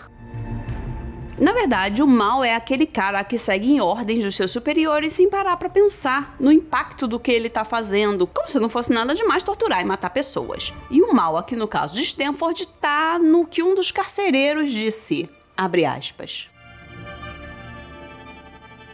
Na 1.39 1.55
verdade, 1.55 2.03
o 2.03 2.07
mal 2.07 2.45
é 2.45 2.55
aquele 2.55 2.85
cara 2.85 3.25
que 3.25 3.39
segue 3.39 3.71
em 3.71 3.81
ordens 3.81 4.23
dos 4.23 4.37
seus 4.37 4.51
superiores 4.51 5.15
sem 5.15 5.31
parar 5.31 5.57
para 5.57 5.71
pensar 5.71 6.37
no 6.39 6.53
impacto 6.53 7.07
do 7.07 7.19
que 7.19 7.33
ele 7.33 7.47
está 7.47 7.65
fazendo, 7.65 8.27
como 8.27 8.51
se 8.51 8.61
não 8.61 8.69
fosse 8.69 8.93
nada 8.93 9.15
demais 9.15 9.43
torturar 9.43 9.81
e 9.81 9.85
matar 9.87 10.11
pessoas. 10.11 10.75
E 10.91 11.01
o 11.01 11.15
mal, 11.15 11.39
aqui 11.39 11.57
no 11.57 11.67
caso 11.67 11.95
de 11.95 12.03
Stanford, 12.03 12.65
está 12.65 13.19
no 13.19 13.47
que 13.47 13.63
um 13.63 13.75
dos 13.75 13.91
carcereiros 13.91 14.71
disse, 14.71 15.27
abre 15.57 15.87
aspas. 15.87 16.51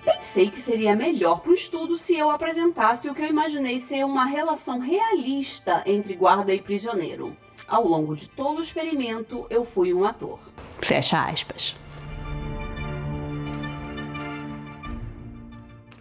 Pensei 0.04 0.50
que 0.50 0.58
seria 0.58 0.96
melhor 0.96 1.40
para 1.40 1.52
o 1.52 1.54
estudo 1.54 1.96
se 1.96 2.16
eu 2.16 2.30
apresentasse 2.30 3.08
o 3.08 3.14
que 3.14 3.22
eu 3.22 3.28
imaginei 3.28 3.78
ser 3.78 4.04
uma 4.04 4.24
relação 4.24 4.80
realista 4.80 5.82
entre 5.86 6.14
guarda 6.14 6.52
e 6.52 6.60
prisioneiro. 6.60 7.36
Ao 7.68 7.86
longo 7.86 8.16
de 8.16 8.28
todo 8.28 8.58
o 8.58 8.62
experimento, 8.62 9.46
eu 9.48 9.64
fui 9.64 9.94
um 9.94 10.04
ator. 10.04 10.40
Fecha 10.80 11.22
aspas. 11.24 11.76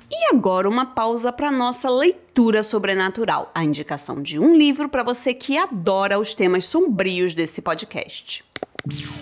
E 0.09 0.33
agora 0.33 0.67
uma 0.67 0.85
pausa 0.85 1.31
para 1.31 1.51
nossa 1.51 1.89
leitura 1.89 2.63
sobrenatural, 2.63 3.51
a 3.53 3.63
indicação 3.63 4.21
de 4.21 4.39
um 4.39 4.55
livro 4.55 4.89
para 4.89 5.03
você 5.03 5.33
que 5.33 5.57
adora 5.57 6.19
os 6.19 6.33
temas 6.33 6.65
sombrios 6.65 7.35
desse 7.35 7.61
podcast. 7.61 8.43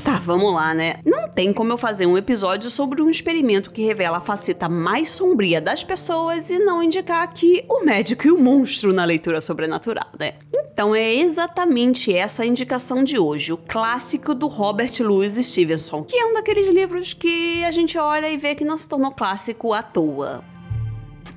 Tá, 0.03 0.19
vamos 0.19 0.53
lá, 0.53 0.73
né? 0.73 0.95
Não 1.05 1.27
tem 1.27 1.51
como 1.53 1.73
eu 1.73 1.77
fazer 1.77 2.05
um 2.05 2.17
episódio 2.17 2.69
sobre 2.69 3.01
um 3.01 3.09
experimento 3.09 3.71
que 3.71 3.83
revela 3.83 4.17
a 4.17 4.21
faceta 4.21 4.69
mais 4.69 5.09
sombria 5.09 5.59
das 5.59 5.83
pessoas 5.83 6.49
e 6.49 6.59
não 6.59 6.81
indicar 6.81 7.23
aqui 7.23 7.63
o 7.69 7.83
médico 7.83 8.27
e 8.27 8.31
o 8.31 8.39
monstro 8.39 8.93
na 8.93 9.05
leitura 9.05 9.41
sobrenatural, 9.41 10.07
né? 10.17 10.35
Então 10.53 10.95
é 10.95 11.13
exatamente 11.13 12.13
essa 12.13 12.43
a 12.43 12.45
indicação 12.45 13.03
de 13.03 13.19
hoje, 13.19 13.51
o 13.51 13.57
clássico 13.57 14.33
do 14.33 14.47
Robert 14.47 14.93
Louis 15.01 15.33
Stevenson, 15.33 16.03
que 16.03 16.17
é 16.17 16.25
um 16.25 16.33
daqueles 16.33 16.67
livros 16.73 17.13
que 17.13 17.63
a 17.65 17.71
gente 17.71 17.97
olha 17.97 18.29
e 18.29 18.37
vê 18.37 18.55
que 18.55 18.63
não 18.63 18.77
se 18.77 18.87
tornou 18.87 19.11
clássico 19.11 19.73
à 19.73 19.83
toa. 19.83 20.43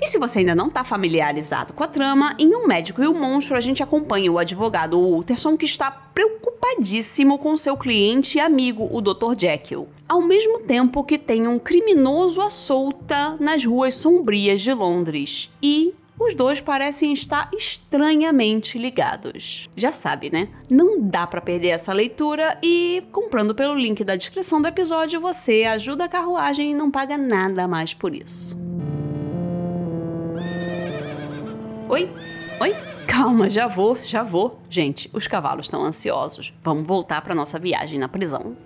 E 0.02 0.08
se 0.08 0.18
você 0.18 0.40
ainda 0.40 0.52
não 0.52 0.66
está 0.66 0.82
familiarizado 0.82 1.72
com 1.72 1.84
a 1.84 1.86
trama, 1.86 2.34
em 2.36 2.52
Um 2.56 2.66
Médico 2.66 3.00
e 3.00 3.06
o 3.06 3.14
Monstro 3.14 3.56
a 3.56 3.60
gente 3.60 3.84
acompanha 3.84 4.32
o 4.32 4.38
advogado 4.38 5.00
Walterson 5.00 5.56
que 5.56 5.64
está 5.64 5.92
preocupadíssimo 5.92 7.38
com 7.38 7.56
seu 7.56 7.76
cliente 7.76 8.36
e 8.36 8.40
amigo, 8.40 8.88
o 8.90 9.00
Dr. 9.00 9.38
Jekyll. 9.38 9.88
Ao 10.08 10.20
mesmo 10.20 10.58
tempo 10.58 11.04
que 11.04 11.16
tem 11.16 11.46
um 11.46 11.56
criminoso 11.56 12.42
à 12.42 12.50
solta 12.50 13.36
nas 13.38 13.64
ruas 13.64 13.94
sombrias 13.94 14.60
de 14.60 14.74
Londres. 14.74 15.52
E 15.62 15.94
os 16.18 16.34
dois 16.34 16.60
parecem 16.60 17.12
estar 17.12 17.48
estranhamente 17.56 18.78
ligados. 18.78 19.70
Já 19.76 19.92
sabe, 19.92 20.30
né? 20.30 20.48
Não 20.68 21.00
dá 21.00 21.28
para 21.28 21.40
perder 21.40 21.68
essa 21.68 21.92
leitura 21.92 22.58
e 22.60 23.04
comprando 23.12 23.54
pelo 23.54 23.78
link 23.78 24.02
da 24.02 24.16
descrição 24.16 24.60
do 24.60 24.66
episódio 24.66 25.20
você 25.20 25.62
ajuda 25.62 26.06
a 26.06 26.08
carruagem 26.08 26.72
e 26.72 26.74
não 26.74 26.90
paga 26.90 27.16
nada 27.16 27.68
mais 27.68 27.94
por 27.94 28.16
isso. 28.16 28.60
Oi? 31.92 32.10
Oi? 32.58 32.74
Calma, 33.06 33.50
já 33.50 33.66
vou, 33.66 33.98
já 34.02 34.22
vou. 34.22 34.58
Gente, 34.70 35.10
os 35.12 35.26
cavalos 35.26 35.66
estão 35.66 35.84
ansiosos. 35.84 36.50
Vamos 36.64 36.86
voltar 36.86 37.20
para 37.20 37.34
nossa 37.34 37.58
viagem 37.58 37.98
na 37.98 38.08
prisão. 38.08 38.56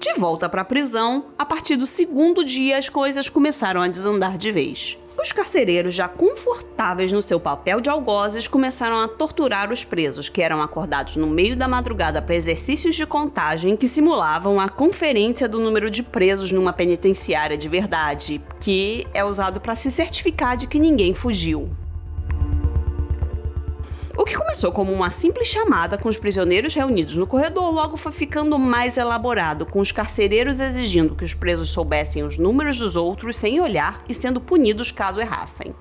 De 0.00 0.14
volta 0.18 0.48
para 0.48 0.62
a 0.62 0.64
prisão, 0.64 1.26
a 1.38 1.46
partir 1.46 1.76
do 1.76 1.86
segundo 1.86 2.44
dia 2.44 2.76
as 2.76 2.88
coisas 2.88 3.28
começaram 3.28 3.80
a 3.80 3.86
desandar 3.86 4.36
de 4.36 4.50
vez. 4.50 4.98
Os 5.20 5.32
carcereiros, 5.32 5.94
já 5.94 6.08
confortáveis 6.08 7.12
no 7.12 7.22
seu 7.22 7.38
papel 7.40 7.80
de 7.80 7.88
algozes, 7.88 8.48
começaram 8.48 9.00
a 9.00 9.08
torturar 9.08 9.72
os 9.72 9.84
presos, 9.84 10.28
que 10.28 10.42
eram 10.42 10.60
acordados 10.60 11.16
no 11.16 11.26
meio 11.26 11.56
da 11.56 11.68
madrugada 11.68 12.20
para 12.20 12.34
exercícios 12.34 12.94
de 12.94 13.06
contagem 13.06 13.76
que 13.76 13.88
simulavam 13.88 14.60
a 14.60 14.68
conferência 14.68 15.48
do 15.48 15.60
número 15.60 15.88
de 15.88 16.02
presos 16.02 16.50
numa 16.52 16.72
penitenciária 16.72 17.56
de 17.56 17.68
verdade, 17.68 18.40
que 18.60 19.06
é 19.14 19.24
usado 19.24 19.60
para 19.60 19.76
se 19.76 19.90
certificar 19.90 20.56
de 20.56 20.66
que 20.66 20.78
ninguém 20.78 21.14
fugiu. 21.14 21.70
O 24.16 24.24
que 24.24 24.36
começou 24.36 24.70
como 24.70 24.92
uma 24.92 25.10
simples 25.10 25.48
chamada 25.48 25.98
com 25.98 26.08
os 26.08 26.16
prisioneiros 26.16 26.72
reunidos 26.72 27.16
no 27.16 27.26
corredor 27.26 27.70
logo 27.70 27.96
foi 27.96 28.12
ficando 28.12 28.58
mais 28.58 28.96
elaborado, 28.96 29.66
com 29.66 29.80
os 29.80 29.90
carcereiros 29.90 30.60
exigindo 30.60 31.16
que 31.16 31.24
os 31.24 31.34
presos 31.34 31.70
soubessem 31.70 32.22
os 32.22 32.38
números 32.38 32.78
dos 32.78 32.94
outros 32.94 33.36
sem 33.36 33.60
olhar 33.60 34.04
e 34.08 34.14
sendo 34.14 34.40
punidos 34.40 34.92
caso 34.92 35.20
errassem. 35.20 35.74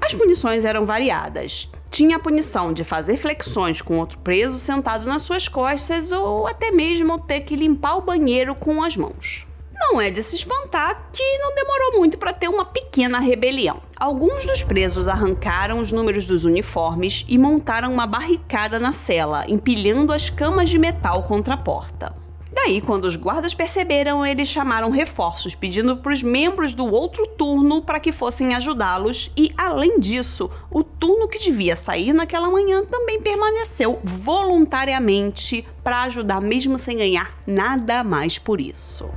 As 0.00 0.14
punições 0.14 0.64
eram 0.64 0.86
variadas. 0.86 1.68
Tinha 1.90 2.16
a 2.16 2.20
punição 2.20 2.72
de 2.72 2.84
fazer 2.84 3.16
flexões 3.16 3.82
com 3.82 3.98
outro 3.98 4.18
preso 4.18 4.56
sentado 4.58 5.04
nas 5.06 5.22
suas 5.22 5.48
costas 5.48 6.12
ou 6.12 6.46
até 6.46 6.70
mesmo 6.70 7.18
ter 7.18 7.40
que 7.40 7.56
limpar 7.56 7.96
o 7.96 8.02
banheiro 8.02 8.54
com 8.54 8.80
as 8.84 8.96
mãos. 8.96 9.44
Não 9.88 10.00
é 10.00 10.10
de 10.10 10.20
se 10.20 10.34
espantar 10.34 11.10
que 11.12 11.38
não 11.38 11.54
demorou 11.54 11.98
muito 11.98 12.18
para 12.18 12.32
ter 12.32 12.48
uma 12.48 12.64
pequena 12.64 13.20
rebelião. 13.20 13.80
Alguns 13.96 14.44
dos 14.44 14.64
presos 14.64 15.06
arrancaram 15.06 15.78
os 15.78 15.92
números 15.92 16.26
dos 16.26 16.44
uniformes 16.44 17.24
e 17.28 17.38
montaram 17.38 17.92
uma 17.92 18.04
barricada 18.04 18.80
na 18.80 18.92
cela, 18.92 19.44
empilhando 19.48 20.12
as 20.12 20.28
camas 20.28 20.70
de 20.70 20.76
metal 20.76 21.22
contra 21.22 21.54
a 21.54 21.56
porta. 21.56 22.12
Daí, 22.52 22.80
quando 22.80 23.04
os 23.04 23.14
guardas 23.14 23.54
perceberam, 23.54 24.26
eles 24.26 24.48
chamaram 24.48 24.90
reforços, 24.90 25.54
pedindo 25.54 25.96
para 25.98 26.12
os 26.12 26.20
membros 26.20 26.74
do 26.74 26.84
outro 26.84 27.24
turno 27.24 27.80
para 27.80 28.00
que 28.00 28.10
fossem 28.10 28.56
ajudá-los, 28.56 29.30
e 29.36 29.54
além 29.56 30.00
disso, 30.00 30.50
o 30.68 30.82
turno 30.82 31.28
que 31.28 31.38
devia 31.38 31.76
sair 31.76 32.12
naquela 32.12 32.50
manhã 32.50 32.84
também 32.84 33.22
permaneceu 33.22 34.00
voluntariamente 34.02 35.64
para 35.84 36.02
ajudar, 36.02 36.40
mesmo 36.40 36.76
sem 36.76 36.96
ganhar 36.96 37.38
nada 37.46 38.02
mais 38.02 38.36
por 38.36 38.60
isso. 38.60 39.08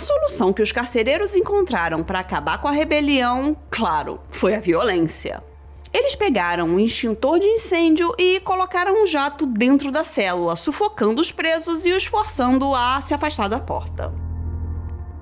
A 0.00 0.02
solução 0.02 0.50
que 0.50 0.62
os 0.62 0.72
carcereiros 0.72 1.36
encontraram 1.36 2.02
para 2.02 2.20
acabar 2.20 2.56
com 2.56 2.66
a 2.66 2.70
rebelião, 2.70 3.54
claro, 3.70 4.18
foi 4.30 4.54
a 4.54 4.58
violência. 4.58 5.44
Eles 5.92 6.16
pegaram 6.16 6.66
um 6.66 6.80
extintor 6.80 7.38
de 7.38 7.44
incêndio 7.44 8.10
e 8.16 8.40
colocaram 8.40 9.02
um 9.02 9.06
jato 9.06 9.44
dentro 9.44 9.92
da 9.92 10.02
célula, 10.02 10.56
sufocando 10.56 11.20
os 11.20 11.30
presos 11.30 11.84
e 11.84 11.92
os 11.92 12.06
forçando 12.06 12.74
a 12.74 12.98
se 13.02 13.12
afastar 13.12 13.48
da 13.48 13.60
porta. 13.60 14.10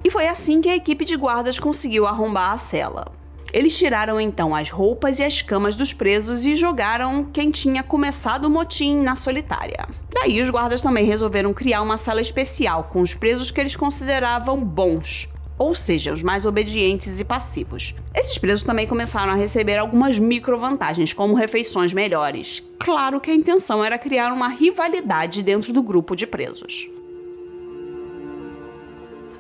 E 0.04 0.12
foi 0.12 0.28
assim 0.28 0.60
que 0.60 0.68
a 0.68 0.76
equipe 0.76 1.04
de 1.04 1.16
guardas 1.16 1.58
conseguiu 1.58 2.06
arrombar 2.06 2.52
a 2.52 2.58
cela. 2.58 3.17
Eles 3.52 3.76
tiraram 3.76 4.20
então 4.20 4.54
as 4.54 4.70
roupas 4.70 5.18
e 5.18 5.24
as 5.24 5.40
camas 5.40 5.74
dos 5.74 5.94
presos 5.94 6.44
e 6.44 6.54
jogaram 6.54 7.24
quem 7.24 7.50
tinha 7.50 7.82
começado 7.82 8.44
o 8.44 8.50
motim 8.50 9.00
na 9.00 9.16
solitária. 9.16 9.88
Daí 10.12 10.40
os 10.40 10.50
guardas 10.50 10.82
também 10.82 11.04
resolveram 11.04 11.54
criar 11.54 11.80
uma 11.80 11.96
sala 11.96 12.20
especial 12.20 12.84
com 12.92 13.00
os 13.00 13.14
presos 13.14 13.50
que 13.50 13.60
eles 13.60 13.74
consideravam 13.74 14.62
bons, 14.62 15.28
ou 15.56 15.74
seja, 15.74 16.12
os 16.12 16.22
mais 16.22 16.44
obedientes 16.44 17.18
e 17.20 17.24
passivos. 17.24 17.94
Esses 18.14 18.36
presos 18.36 18.64
também 18.64 18.86
começaram 18.86 19.32
a 19.32 19.36
receber 19.36 19.78
algumas 19.78 20.18
microvantagens, 20.18 21.14
como 21.14 21.34
refeições 21.34 21.94
melhores. 21.94 22.62
Claro 22.78 23.20
que 23.20 23.30
a 23.30 23.34
intenção 23.34 23.82
era 23.82 23.98
criar 23.98 24.32
uma 24.32 24.48
rivalidade 24.48 25.42
dentro 25.42 25.72
do 25.72 25.82
grupo 25.82 26.14
de 26.14 26.26
presos. 26.26 26.88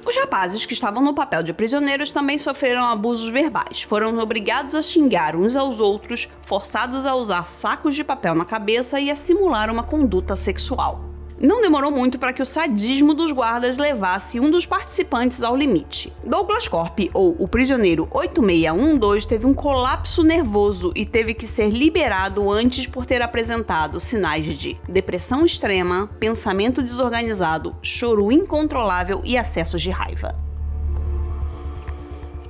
Os 0.08 0.16
rapazes 0.16 0.64
que 0.64 0.72
estavam 0.72 1.02
no 1.02 1.12
papel 1.12 1.42
de 1.42 1.52
prisioneiros 1.52 2.10
também 2.10 2.38
sofreram 2.38 2.88
abusos 2.88 3.28
verbais. 3.28 3.82
Foram 3.82 4.18
obrigados 4.18 4.74
a 4.74 4.80
xingar 4.80 5.36
uns 5.36 5.54
aos 5.54 5.80
outros, 5.80 6.30
forçados 6.46 7.04
a 7.04 7.14
usar 7.14 7.46
sacos 7.46 7.94
de 7.94 8.02
papel 8.02 8.34
na 8.34 8.46
cabeça 8.46 8.98
e 8.98 9.10
a 9.10 9.16
simular 9.16 9.70
uma 9.70 9.84
conduta 9.84 10.34
sexual. 10.34 11.07
Não 11.40 11.62
demorou 11.62 11.92
muito 11.92 12.18
para 12.18 12.32
que 12.32 12.42
o 12.42 12.46
sadismo 12.46 13.14
dos 13.14 13.30
guardas 13.30 13.78
levasse 13.78 14.40
um 14.40 14.50
dos 14.50 14.66
participantes 14.66 15.44
ao 15.44 15.56
limite. 15.56 16.12
Douglas 16.26 16.66
Corp, 16.66 16.98
ou 17.14 17.36
o 17.38 17.46
prisioneiro 17.46 18.08
8612, 18.10 19.28
teve 19.28 19.46
um 19.46 19.54
colapso 19.54 20.24
nervoso 20.24 20.92
e 20.96 21.06
teve 21.06 21.34
que 21.34 21.46
ser 21.46 21.70
liberado 21.70 22.50
antes 22.50 22.88
por 22.88 23.06
ter 23.06 23.22
apresentado 23.22 24.00
sinais 24.00 24.46
de 24.46 24.76
depressão 24.88 25.46
extrema, 25.46 26.10
pensamento 26.18 26.82
desorganizado, 26.82 27.76
choro 27.80 28.32
incontrolável 28.32 29.20
e 29.22 29.38
acessos 29.38 29.80
de 29.80 29.90
raiva. 29.90 30.34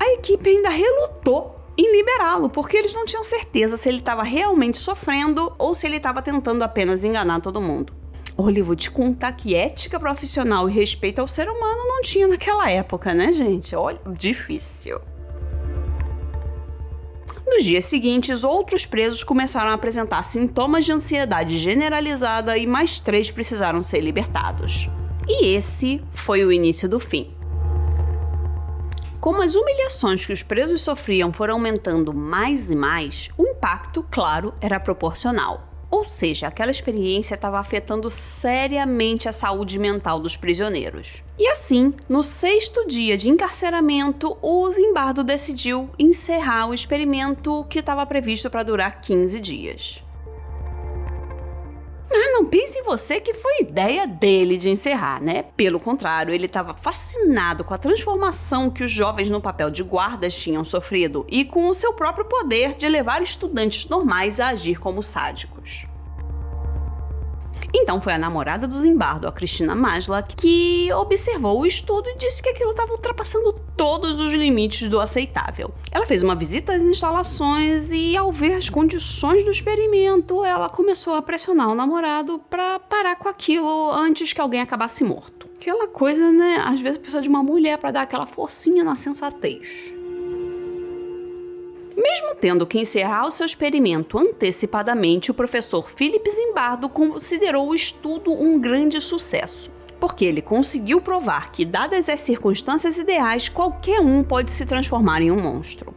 A 0.00 0.12
equipe 0.14 0.48
ainda 0.48 0.70
relutou 0.70 1.56
em 1.76 1.94
liberá-lo, 1.94 2.48
porque 2.48 2.78
eles 2.78 2.94
não 2.94 3.04
tinham 3.04 3.22
certeza 3.22 3.76
se 3.76 3.88
ele 3.88 3.98
estava 3.98 4.22
realmente 4.22 4.78
sofrendo 4.78 5.52
ou 5.58 5.74
se 5.74 5.86
ele 5.86 5.98
estava 5.98 6.22
tentando 6.22 6.62
apenas 6.62 7.04
enganar 7.04 7.40
todo 7.40 7.60
mundo. 7.60 7.97
Olha, 8.40 8.62
vou 8.62 8.76
te 8.76 8.88
contar 8.88 9.32
que 9.32 9.56
ética 9.56 9.98
profissional 9.98 10.70
e 10.70 10.72
respeito 10.72 11.18
ao 11.18 11.26
ser 11.26 11.48
humano 11.48 11.88
não 11.88 12.00
tinha 12.02 12.28
naquela 12.28 12.70
época, 12.70 13.12
né, 13.12 13.32
gente? 13.32 13.74
Olha, 13.74 13.98
difícil. 14.16 15.00
Nos 17.44 17.64
dias 17.64 17.86
seguintes, 17.86 18.44
outros 18.44 18.86
presos 18.86 19.24
começaram 19.24 19.70
a 19.70 19.74
apresentar 19.74 20.22
sintomas 20.22 20.84
de 20.84 20.92
ansiedade 20.92 21.58
generalizada 21.58 22.56
e 22.56 22.64
mais 22.64 23.00
três 23.00 23.28
precisaram 23.28 23.82
ser 23.82 23.98
libertados. 24.00 24.88
E 25.26 25.46
esse 25.46 26.00
foi 26.12 26.44
o 26.44 26.52
início 26.52 26.88
do 26.88 27.00
fim. 27.00 27.34
Como 29.20 29.42
as 29.42 29.56
humilhações 29.56 30.24
que 30.24 30.32
os 30.32 30.44
presos 30.44 30.80
sofriam 30.80 31.32
foram 31.32 31.54
aumentando 31.54 32.14
mais 32.14 32.70
e 32.70 32.76
mais, 32.76 33.30
o 33.36 33.44
impacto, 33.44 34.06
claro, 34.08 34.54
era 34.60 34.78
proporcional. 34.78 35.67
Ou 35.90 36.04
seja, 36.04 36.46
aquela 36.46 36.70
experiência 36.70 37.34
estava 37.34 37.58
afetando 37.58 38.10
seriamente 38.10 39.28
a 39.28 39.32
saúde 39.32 39.78
mental 39.78 40.20
dos 40.20 40.36
prisioneiros. 40.36 41.22
E 41.38 41.48
assim, 41.48 41.94
no 42.08 42.22
sexto 42.22 42.86
dia 42.86 43.16
de 43.16 43.28
encarceramento, 43.28 44.36
o 44.42 44.70
Zimbardo 44.70 45.24
decidiu 45.24 45.88
encerrar 45.98 46.66
o 46.66 46.74
experimento 46.74 47.64
que 47.70 47.78
estava 47.78 48.04
previsto 48.04 48.50
para 48.50 48.62
durar 48.62 49.00
15 49.00 49.40
dias. 49.40 50.04
Mas 52.10 52.32
não 52.32 52.44
pense 52.44 52.78
em 52.78 52.84
você 52.84 53.20
que 53.20 53.34
foi 53.34 53.60
ideia 53.60 54.06
dele 54.06 54.56
de 54.56 54.70
encerrar, 54.70 55.22
né? 55.22 55.42
Pelo 55.56 55.78
contrário, 55.78 56.32
ele 56.32 56.46
estava 56.46 56.74
fascinado 56.74 57.64
com 57.64 57.74
a 57.74 57.78
transformação 57.78 58.70
que 58.70 58.82
os 58.82 58.90
jovens 58.90 59.30
no 59.30 59.40
papel 59.40 59.70
de 59.70 59.82
guardas 59.82 60.34
tinham 60.34 60.64
sofrido 60.64 61.26
e 61.28 61.44
com 61.44 61.68
o 61.68 61.74
seu 61.74 61.92
próprio 61.92 62.24
poder 62.24 62.74
de 62.74 62.88
levar 62.88 63.22
estudantes 63.22 63.88
normais 63.88 64.40
a 64.40 64.48
agir 64.48 64.78
como 64.78 65.02
sádicos. 65.02 65.86
Então 67.74 68.00
foi 68.00 68.12
a 68.14 68.18
namorada 68.18 68.66
do 68.66 68.78
Zimbardo, 68.78 69.28
a 69.28 69.32
Cristina 69.32 69.74
Masla, 69.74 70.22
que 70.22 70.90
observou 70.92 71.60
o 71.60 71.66
estudo 71.66 72.08
e 72.08 72.16
disse 72.16 72.42
que 72.42 72.48
aquilo 72.48 72.70
estava 72.70 72.92
ultrapassando 72.92 73.52
todos 73.76 74.20
os 74.20 74.32
limites 74.32 74.88
do 74.88 74.98
aceitável. 74.98 75.72
Ela 75.90 76.06
fez 76.06 76.22
uma 76.22 76.34
visita 76.34 76.72
às 76.72 76.82
instalações 76.82 77.92
e, 77.92 78.16
ao 78.16 78.32
ver 78.32 78.54
as 78.54 78.68
condições 78.68 79.44
do 79.44 79.50
experimento, 79.50 80.44
ela 80.44 80.68
começou 80.68 81.14
a 81.14 81.22
pressionar 81.22 81.68
o 81.68 81.74
namorado 81.74 82.40
para 82.50 82.78
parar 82.78 83.16
com 83.16 83.28
aquilo 83.28 83.90
antes 83.92 84.32
que 84.32 84.40
alguém 84.40 84.60
acabasse 84.60 85.04
morto. 85.04 85.48
Aquela 85.60 85.88
coisa, 85.88 86.30
né? 86.30 86.62
Às 86.64 86.80
vezes 86.80 86.98
precisa 86.98 87.20
de 87.20 87.28
uma 87.28 87.42
mulher 87.42 87.78
para 87.78 87.90
dar 87.90 88.02
aquela 88.02 88.26
forcinha 88.26 88.84
na 88.84 88.94
sensatez. 88.94 89.92
Mesmo 91.98 92.36
tendo 92.36 92.64
que 92.64 92.78
encerrar 92.78 93.26
o 93.26 93.30
seu 93.32 93.44
experimento 93.44 94.16
antecipadamente, 94.16 95.32
o 95.32 95.34
professor 95.34 95.90
Philip 95.90 96.30
Zimbardo 96.30 96.88
considerou 96.88 97.68
o 97.68 97.74
estudo 97.74 98.32
um 98.32 98.56
grande 98.56 99.00
sucesso, 99.00 99.68
porque 99.98 100.24
ele 100.24 100.40
conseguiu 100.40 101.00
provar 101.00 101.50
que, 101.50 101.64
dadas 101.64 102.08
as 102.08 102.20
circunstâncias 102.20 102.98
ideais, 102.98 103.48
qualquer 103.48 103.98
um 103.98 104.22
pode 104.22 104.52
se 104.52 104.64
transformar 104.64 105.22
em 105.22 105.32
um 105.32 105.42
monstro. 105.42 105.92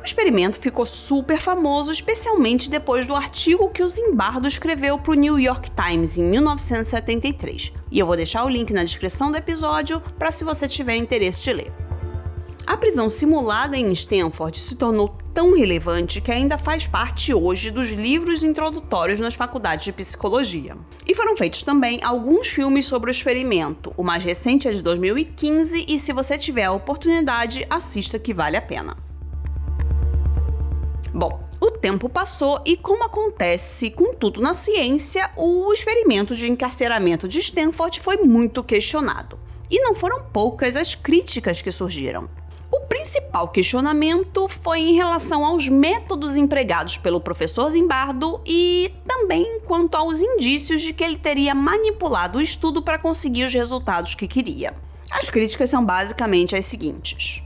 O 0.00 0.04
experimento 0.04 0.60
ficou 0.60 0.86
super 0.86 1.40
famoso, 1.40 1.90
especialmente 1.90 2.70
depois 2.70 3.08
do 3.08 3.16
artigo 3.16 3.68
que 3.70 3.82
o 3.82 3.88
Zimbardo 3.88 4.46
escreveu 4.46 5.00
para 5.00 5.10
o 5.10 5.16
New 5.16 5.36
York 5.36 5.68
Times 5.72 6.16
em 6.16 6.22
1973. 6.22 7.72
E 7.90 7.98
eu 7.98 8.06
vou 8.06 8.14
deixar 8.14 8.44
o 8.44 8.48
link 8.48 8.72
na 8.72 8.84
descrição 8.84 9.32
do 9.32 9.36
episódio 9.36 10.00
para 10.16 10.30
se 10.30 10.44
você 10.44 10.68
tiver 10.68 10.94
interesse 10.94 11.42
de 11.42 11.52
ler. 11.52 11.87
A 12.68 12.76
prisão 12.76 13.08
simulada 13.08 13.78
em 13.78 13.90
Stanford 13.92 14.58
se 14.58 14.76
tornou 14.76 15.16
tão 15.32 15.56
relevante 15.56 16.20
que 16.20 16.30
ainda 16.30 16.58
faz 16.58 16.86
parte 16.86 17.32
hoje 17.32 17.70
dos 17.70 17.88
livros 17.88 18.44
introdutórios 18.44 19.18
nas 19.18 19.32
faculdades 19.32 19.86
de 19.86 19.92
psicologia. 19.92 20.76
E 21.06 21.14
foram 21.14 21.34
feitos 21.34 21.62
também 21.62 21.98
alguns 22.02 22.48
filmes 22.48 22.84
sobre 22.84 23.10
o 23.10 23.10
experimento. 23.10 23.90
O 23.96 24.02
mais 24.02 24.22
recente 24.22 24.68
é 24.68 24.70
de 24.70 24.82
2015 24.82 25.86
e 25.88 25.98
se 25.98 26.12
você 26.12 26.36
tiver 26.36 26.64
a 26.64 26.72
oportunidade, 26.72 27.66
assista 27.70 28.18
que 28.18 28.34
vale 28.34 28.58
a 28.58 28.60
pena. 28.60 28.94
Bom, 31.14 31.42
o 31.58 31.70
tempo 31.70 32.06
passou 32.06 32.60
e, 32.66 32.76
como 32.76 33.02
acontece 33.02 33.90
com 33.90 34.12
tudo 34.12 34.42
na 34.42 34.52
ciência, 34.52 35.30
o 35.38 35.72
experimento 35.72 36.34
de 36.34 36.52
encarceramento 36.52 37.26
de 37.26 37.38
Stanford 37.38 37.98
foi 37.98 38.18
muito 38.18 38.62
questionado. 38.62 39.38
E 39.70 39.80
não 39.80 39.94
foram 39.94 40.22
poucas 40.24 40.76
as 40.76 40.94
críticas 40.94 41.62
que 41.62 41.72
surgiram. 41.72 42.28
O 42.78 42.86
principal 42.86 43.48
questionamento 43.48 44.48
foi 44.48 44.78
em 44.78 44.94
relação 44.94 45.44
aos 45.44 45.68
métodos 45.68 46.36
empregados 46.36 46.96
pelo 46.96 47.20
professor 47.20 47.68
Zimbardo 47.70 48.40
e 48.46 48.94
também 49.04 49.60
quanto 49.66 49.96
aos 49.96 50.22
indícios 50.22 50.80
de 50.80 50.92
que 50.92 51.02
ele 51.02 51.18
teria 51.18 51.56
manipulado 51.56 52.38
o 52.38 52.40
estudo 52.40 52.80
para 52.80 52.96
conseguir 52.96 53.44
os 53.44 53.52
resultados 53.52 54.14
que 54.14 54.28
queria. 54.28 54.74
As 55.10 55.28
críticas 55.28 55.70
são 55.70 55.84
basicamente 55.84 56.54
as 56.54 56.66
seguintes. 56.66 57.42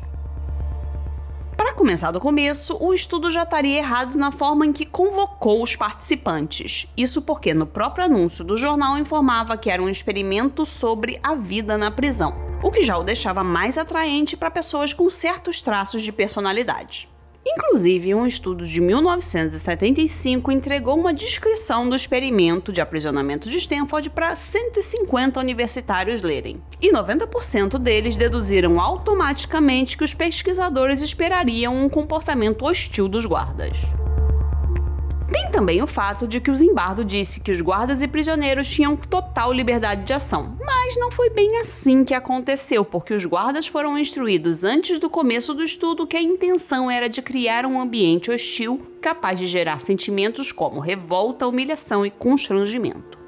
Para 1.57 1.73
começar 1.73 2.11
do 2.11 2.21
começo, 2.21 2.77
o 2.79 2.93
estudo 2.93 3.31
já 3.31 3.45
estaria 3.45 3.79
errado 3.79 4.19
na 4.19 4.31
forma 4.31 4.67
em 4.67 4.73
que 4.73 4.85
convocou 4.85 5.63
os 5.63 5.75
participantes. 5.75 6.87
Isso 6.95 7.23
porque 7.23 7.55
no 7.55 7.67
próprio 7.67 8.05
anúncio 8.05 8.45
do 8.45 8.59
jornal 8.59 8.99
informava 8.99 9.57
que 9.57 9.71
era 9.71 9.83
um 9.83 9.89
experimento 9.89 10.67
sobre 10.67 11.19
a 11.23 11.35
vida 11.35 11.79
na 11.79 11.91
prisão 11.91 12.52
o 12.63 12.71
que 12.71 12.85
já 12.85 12.97
o 12.97 13.03
deixava 13.03 13.43
mais 13.43 13.77
atraente 13.77 14.37
para 14.37 14.51
pessoas 14.51 14.93
com 14.93 15.11
certos 15.11 15.61
traços 15.61 16.03
de 16.03 16.13
personalidade. 16.13 17.09
Inclusive, 17.45 18.15
um 18.15 18.25
estudo 18.25 18.65
de 18.65 18.81
1975 18.81 20.53
entregou 20.53 20.97
uma 20.97 21.13
descrição 21.13 21.89
do 21.89 21.97
experimento 21.97 22.73
de 22.73 22.81
aprisionamento 22.81 23.51
de 23.51 23.59
Stanford 23.59 24.11
para 24.11 24.37
150 24.37 25.41
universitários 25.41 26.23
lerem. 26.23 26.63
E 26.81 26.93
90% 26.93 27.79
deles 27.79 28.17
deduziram 28.17 28.79
automaticamente 28.79 29.99
que 29.99 30.05
os 30.05 30.15
pesquisadores 30.15 31.03
esperariam 31.03 31.77
um 31.77 31.89
comportamento 31.89 32.65
hostil 32.65 33.09
dos 33.09 33.27
guardas. 33.27 33.77
Tem 35.33 35.51
também 35.51 35.83
o 35.83 35.87
fato 35.87 36.29
de 36.29 36.41
que 36.41 36.51
o 36.51 36.55
Zimbardo 36.55 37.03
disse 37.03 37.41
que 37.41 37.51
os 37.51 37.61
guardas 37.63 38.03
e 38.03 38.09
prisioneiros 38.09 38.71
tinham 38.71 38.95
total 38.95 39.51
liberdade 39.51 40.03
de 40.03 40.13
ação, 40.13 40.59
mas 40.61 40.99
não 40.99 41.11
foi 41.11 41.31
bem 41.31 41.59
assim 41.59 42.05
que 42.05 42.13
aconteceu, 42.13 42.85
porque 42.85 43.15
os 43.15 43.25
guardas 43.25 43.67
foram 43.67 43.97
instruídos 43.97 44.63
antes 44.63 44.99
do 44.99 45.09
começo 45.09 45.55
do 45.55 45.65
estudo 45.65 46.07
que 46.07 46.19
a 46.19 46.23
intenção 46.23 46.91
era 46.91 47.09
de 47.09 47.23
criar 47.23 47.65
um 47.65 47.81
ambiente 47.81 48.31
hostil 48.31 48.87
capaz 49.01 49.39
de 49.39 49.47
gerar 49.47 49.81
sentimentos 49.81 50.53
como 50.53 50.81
revolta, 50.81 51.49
humilhação 51.49 52.05
e 52.05 52.11
constrangimento. 52.11 53.19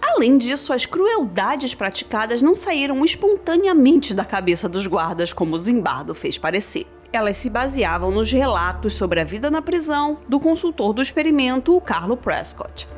Além 0.00 0.38
disso, 0.38 0.72
as 0.72 0.86
crueldades 0.86 1.74
praticadas 1.74 2.42
não 2.42 2.54
saíram 2.54 3.04
espontaneamente 3.04 4.14
da 4.14 4.24
cabeça 4.24 4.68
dos 4.68 4.86
guardas, 4.86 5.32
como 5.32 5.58
Zimbardo 5.58 6.14
fez 6.14 6.38
parecer 6.38 6.86
elas 7.12 7.36
se 7.36 7.50
baseavam 7.50 8.10
nos 8.10 8.30
relatos 8.32 8.94
sobre 8.94 9.20
a 9.20 9.24
vida 9.24 9.50
na 9.50 9.62
prisão 9.62 10.18
do 10.28 10.40
consultor 10.40 10.92
do 10.92 11.02
experimento, 11.02 11.76
o 11.76 11.80
Carlo 11.80 12.16
Prescott. 12.16 12.88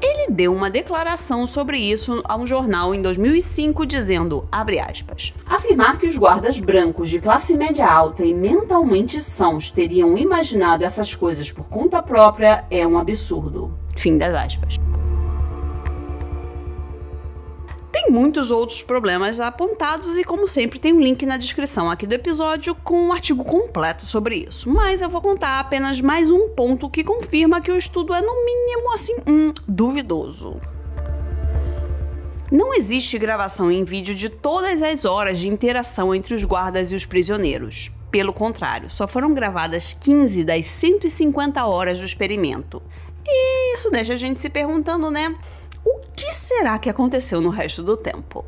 Ele 0.00 0.30
deu 0.30 0.54
uma 0.54 0.68
declaração 0.68 1.46
sobre 1.46 1.78
isso 1.78 2.22
a 2.24 2.36
um 2.36 2.46
jornal 2.46 2.94
em 2.94 3.00
2005 3.00 3.86
dizendo, 3.86 4.46
aspas, 4.52 5.32
afirmar 5.46 5.98
que 5.98 6.06
os 6.06 6.16
guardas 6.16 6.60
brancos 6.60 7.08
de 7.08 7.18
classe 7.18 7.56
média 7.56 7.86
alta 7.86 8.24
e 8.24 8.34
mentalmente 8.34 9.20
sãos 9.20 9.70
teriam 9.70 10.16
imaginado 10.18 10.84
essas 10.84 11.14
coisas 11.14 11.50
por 11.50 11.68
conta 11.68 12.02
própria 12.02 12.64
é 12.70 12.86
um 12.86 12.98
absurdo. 12.98 13.72
Fim 13.96 14.18
das 14.18 14.34
aspas. 14.34 14.78
Muitos 18.16 18.50
outros 18.50 18.82
problemas 18.82 19.38
apontados 19.38 20.16
e, 20.16 20.24
como 20.24 20.48
sempre, 20.48 20.78
tem 20.78 20.90
um 20.90 21.00
link 21.00 21.26
na 21.26 21.36
descrição 21.36 21.90
aqui 21.90 22.06
do 22.06 22.14
episódio 22.14 22.74
com 22.74 23.08
um 23.08 23.12
artigo 23.12 23.44
completo 23.44 24.06
sobre 24.06 24.36
isso. 24.36 24.70
Mas 24.70 25.02
eu 25.02 25.10
vou 25.10 25.20
contar 25.20 25.60
apenas 25.60 26.00
mais 26.00 26.30
um 26.30 26.48
ponto 26.48 26.88
que 26.88 27.04
confirma 27.04 27.60
que 27.60 27.70
o 27.70 27.76
estudo 27.76 28.14
é, 28.14 28.22
no 28.22 28.42
mínimo, 28.42 28.94
assim, 28.94 29.16
duvidoso. 29.68 30.58
Não 32.50 32.72
existe 32.72 33.18
gravação 33.18 33.70
em 33.70 33.84
vídeo 33.84 34.14
de 34.14 34.30
todas 34.30 34.80
as 34.80 35.04
horas 35.04 35.38
de 35.38 35.50
interação 35.50 36.14
entre 36.14 36.34
os 36.34 36.42
guardas 36.42 36.92
e 36.92 36.96
os 36.96 37.04
prisioneiros. 37.04 37.92
Pelo 38.10 38.32
contrário, 38.32 38.88
só 38.88 39.06
foram 39.06 39.34
gravadas 39.34 39.92
15 39.92 40.42
das 40.42 40.64
150 40.68 41.66
horas 41.66 41.98
do 41.98 42.06
experimento. 42.06 42.82
E 43.28 43.74
isso 43.74 43.90
deixa 43.90 44.14
a 44.14 44.16
gente 44.16 44.40
se 44.40 44.48
perguntando, 44.48 45.10
né? 45.10 45.36
O 45.86 46.00
que 46.16 46.32
será 46.32 46.80
que 46.80 46.90
aconteceu 46.90 47.40
no 47.40 47.48
resto 47.48 47.80
do 47.80 47.96
tempo? 47.96 48.44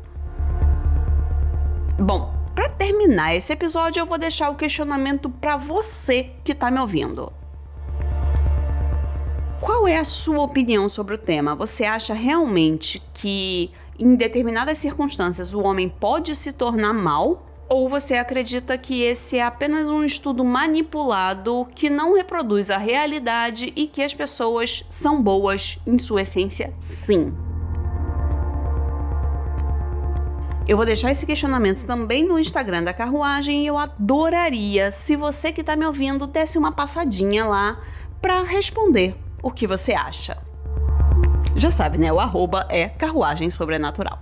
Bom, 1.97 2.33
para 2.53 2.67
terminar 2.67 3.33
esse 3.33 3.53
episódio, 3.53 4.01
eu 4.01 4.05
vou 4.05 4.17
deixar 4.17 4.49
o 4.49 4.55
questionamento 4.55 5.29
para 5.29 5.55
você 5.55 6.31
que 6.43 6.51
está 6.51 6.69
me 6.69 6.81
ouvindo. 6.81 7.31
Qual 9.61 9.87
é 9.87 9.97
a 9.97 10.03
sua 10.03 10.41
opinião 10.41 10.89
sobre 10.89 11.15
o 11.15 11.17
tema? 11.17 11.55
Você 11.55 11.85
acha 11.85 12.13
realmente 12.13 13.01
que 13.13 13.71
em 13.97 14.15
determinadas 14.15 14.77
circunstâncias 14.77 15.53
o 15.53 15.61
homem 15.61 15.87
pode 15.87 16.35
se 16.35 16.51
tornar 16.51 16.93
mal? 16.93 17.48
Ou 17.69 17.87
você 17.87 18.15
acredita 18.15 18.75
que 18.79 19.03
esse 19.03 19.37
é 19.37 19.43
apenas 19.43 19.87
um 19.87 20.03
estudo 20.03 20.43
manipulado 20.43 21.67
que 21.75 21.87
não 21.87 22.15
reproduz 22.15 22.71
a 22.71 22.79
realidade 22.79 23.71
e 23.75 23.85
que 23.85 24.01
as 24.01 24.11
pessoas 24.11 24.83
são 24.89 25.21
boas 25.21 25.77
em 25.85 25.99
sua 25.99 26.23
essência? 26.23 26.73
Sim. 26.79 27.31
Eu 30.67 30.77
vou 30.77 30.85
deixar 30.85 31.11
esse 31.11 31.27
questionamento 31.27 31.85
também 31.85 32.25
no 32.25 32.39
Instagram 32.39 32.83
da 32.83 32.93
carruagem 32.93 33.63
e 33.63 33.67
eu 33.67 33.77
adoraria 33.77 34.91
se 34.91 35.15
você 35.15 35.51
que 35.51 35.61
está 35.61 35.75
me 35.75 35.85
ouvindo 35.85 36.25
desse 36.25 36.57
uma 36.57 36.71
passadinha 36.71 37.45
lá 37.45 37.79
para 38.19 38.41
responder 38.41 39.15
o 39.43 39.51
que 39.51 39.67
você 39.67 39.93
acha. 39.93 40.37
Já 41.55 41.69
sabe, 41.69 41.99
né? 41.99 42.11
O 42.11 42.19
arroba 42.19 42.67
é 42.69 42.89
carruagem 42.89 43.51
sobrenatural. 43.51 44.19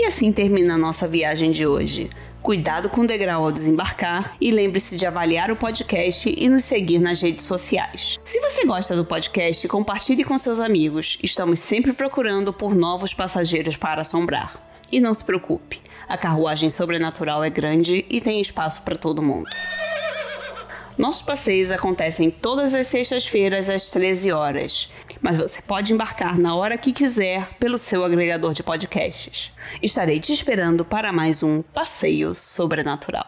E 0.00 0.06
assim 0.06 0.32
termina 0.32 0.76
a 0.76 0.78
nossa 0.78 1.06
viagem 1.06 1.50
de 1.50 1.66
hoje. 1.66 2.08
Cuidado 2.40 2.88
com 2.88 3.02
o 3.02 3.06
degrau 3.06 3.44
ao 3.44 3.52
desembarcar 3.52 4.34
e 4.40 4.50
lembre-se 4.50 4.96
de 4.96 5.04
avaliar 5.04 5.50
o 5.50 5.56
podcast 5.56 6.34
e 6.34 6.48
nos 6.48 6.64
seguir 6.64 6.98
nas 6.98 7.20
redes 7.20 7.44
sociais. 7.44 8.18
Se 8.24 8.40
você 8.40 8.64
gosta 8.64 8.96
do 8.96 9.04
podcast, 9.04 9.68
compartilhe 9.68 10.24
com 10.24 10.38
seus 10.38 10.58
amigos. 10.58 11.18
Estamos 11.22 11.60
sempre 11.60 11.92
procurando 11.92 12.50
por 12.50 12.74
novos 12.74 13.12
passageiros 13.12 13.76
para 13.76 14.00
assombrar. 14.00 14.58
E 14.90 15.02
não 15.02 15.12
se 15.12 15.22
preocupe, 15.22 15.78
a 16.08 16.16
carruagem 16.16 16.70
sobrenatural 16.70 17.44
é 17.44 17.50
grande 17.50 18.06
e 18.08 18.22
tem 18.22 18.40
espaço 18.40 18.80
para 18.80 18.96
todo 18.96 19.20
mundo. 19.20 19.50
Nossos 20.96 21.22
passeios 21.22 21.70
acontecem 21.70 22.30
todas 22.30 22.72
as 22.72 22.86
sextas-feiras 22.86 23.68
às 23.68 23.90
13 23.90 24.32
horas, 24.32 24.90
mas 25.20 25.38
você 25.38 25.62
pode 25.62 25.92
embarcar 25.92 26.38
na 26.38 26.54
hora 26.54 26.78
que 26.78 26.92
quiser 26.92 27.48
pelo 27.58 27.78
seu 27.78 28.04
agregador 28.04 28.52
de 28.52 28.62
podcasts. 28.62 29.52
Estarei 29.82 30.18
te 30.20 30.32
esperando 30.32 30.84
para 30.84 31.12
mais 31.12 31.42
um 31.42 31.62
passeio 31.62 32.34
sobrenatural. 32.34 33.26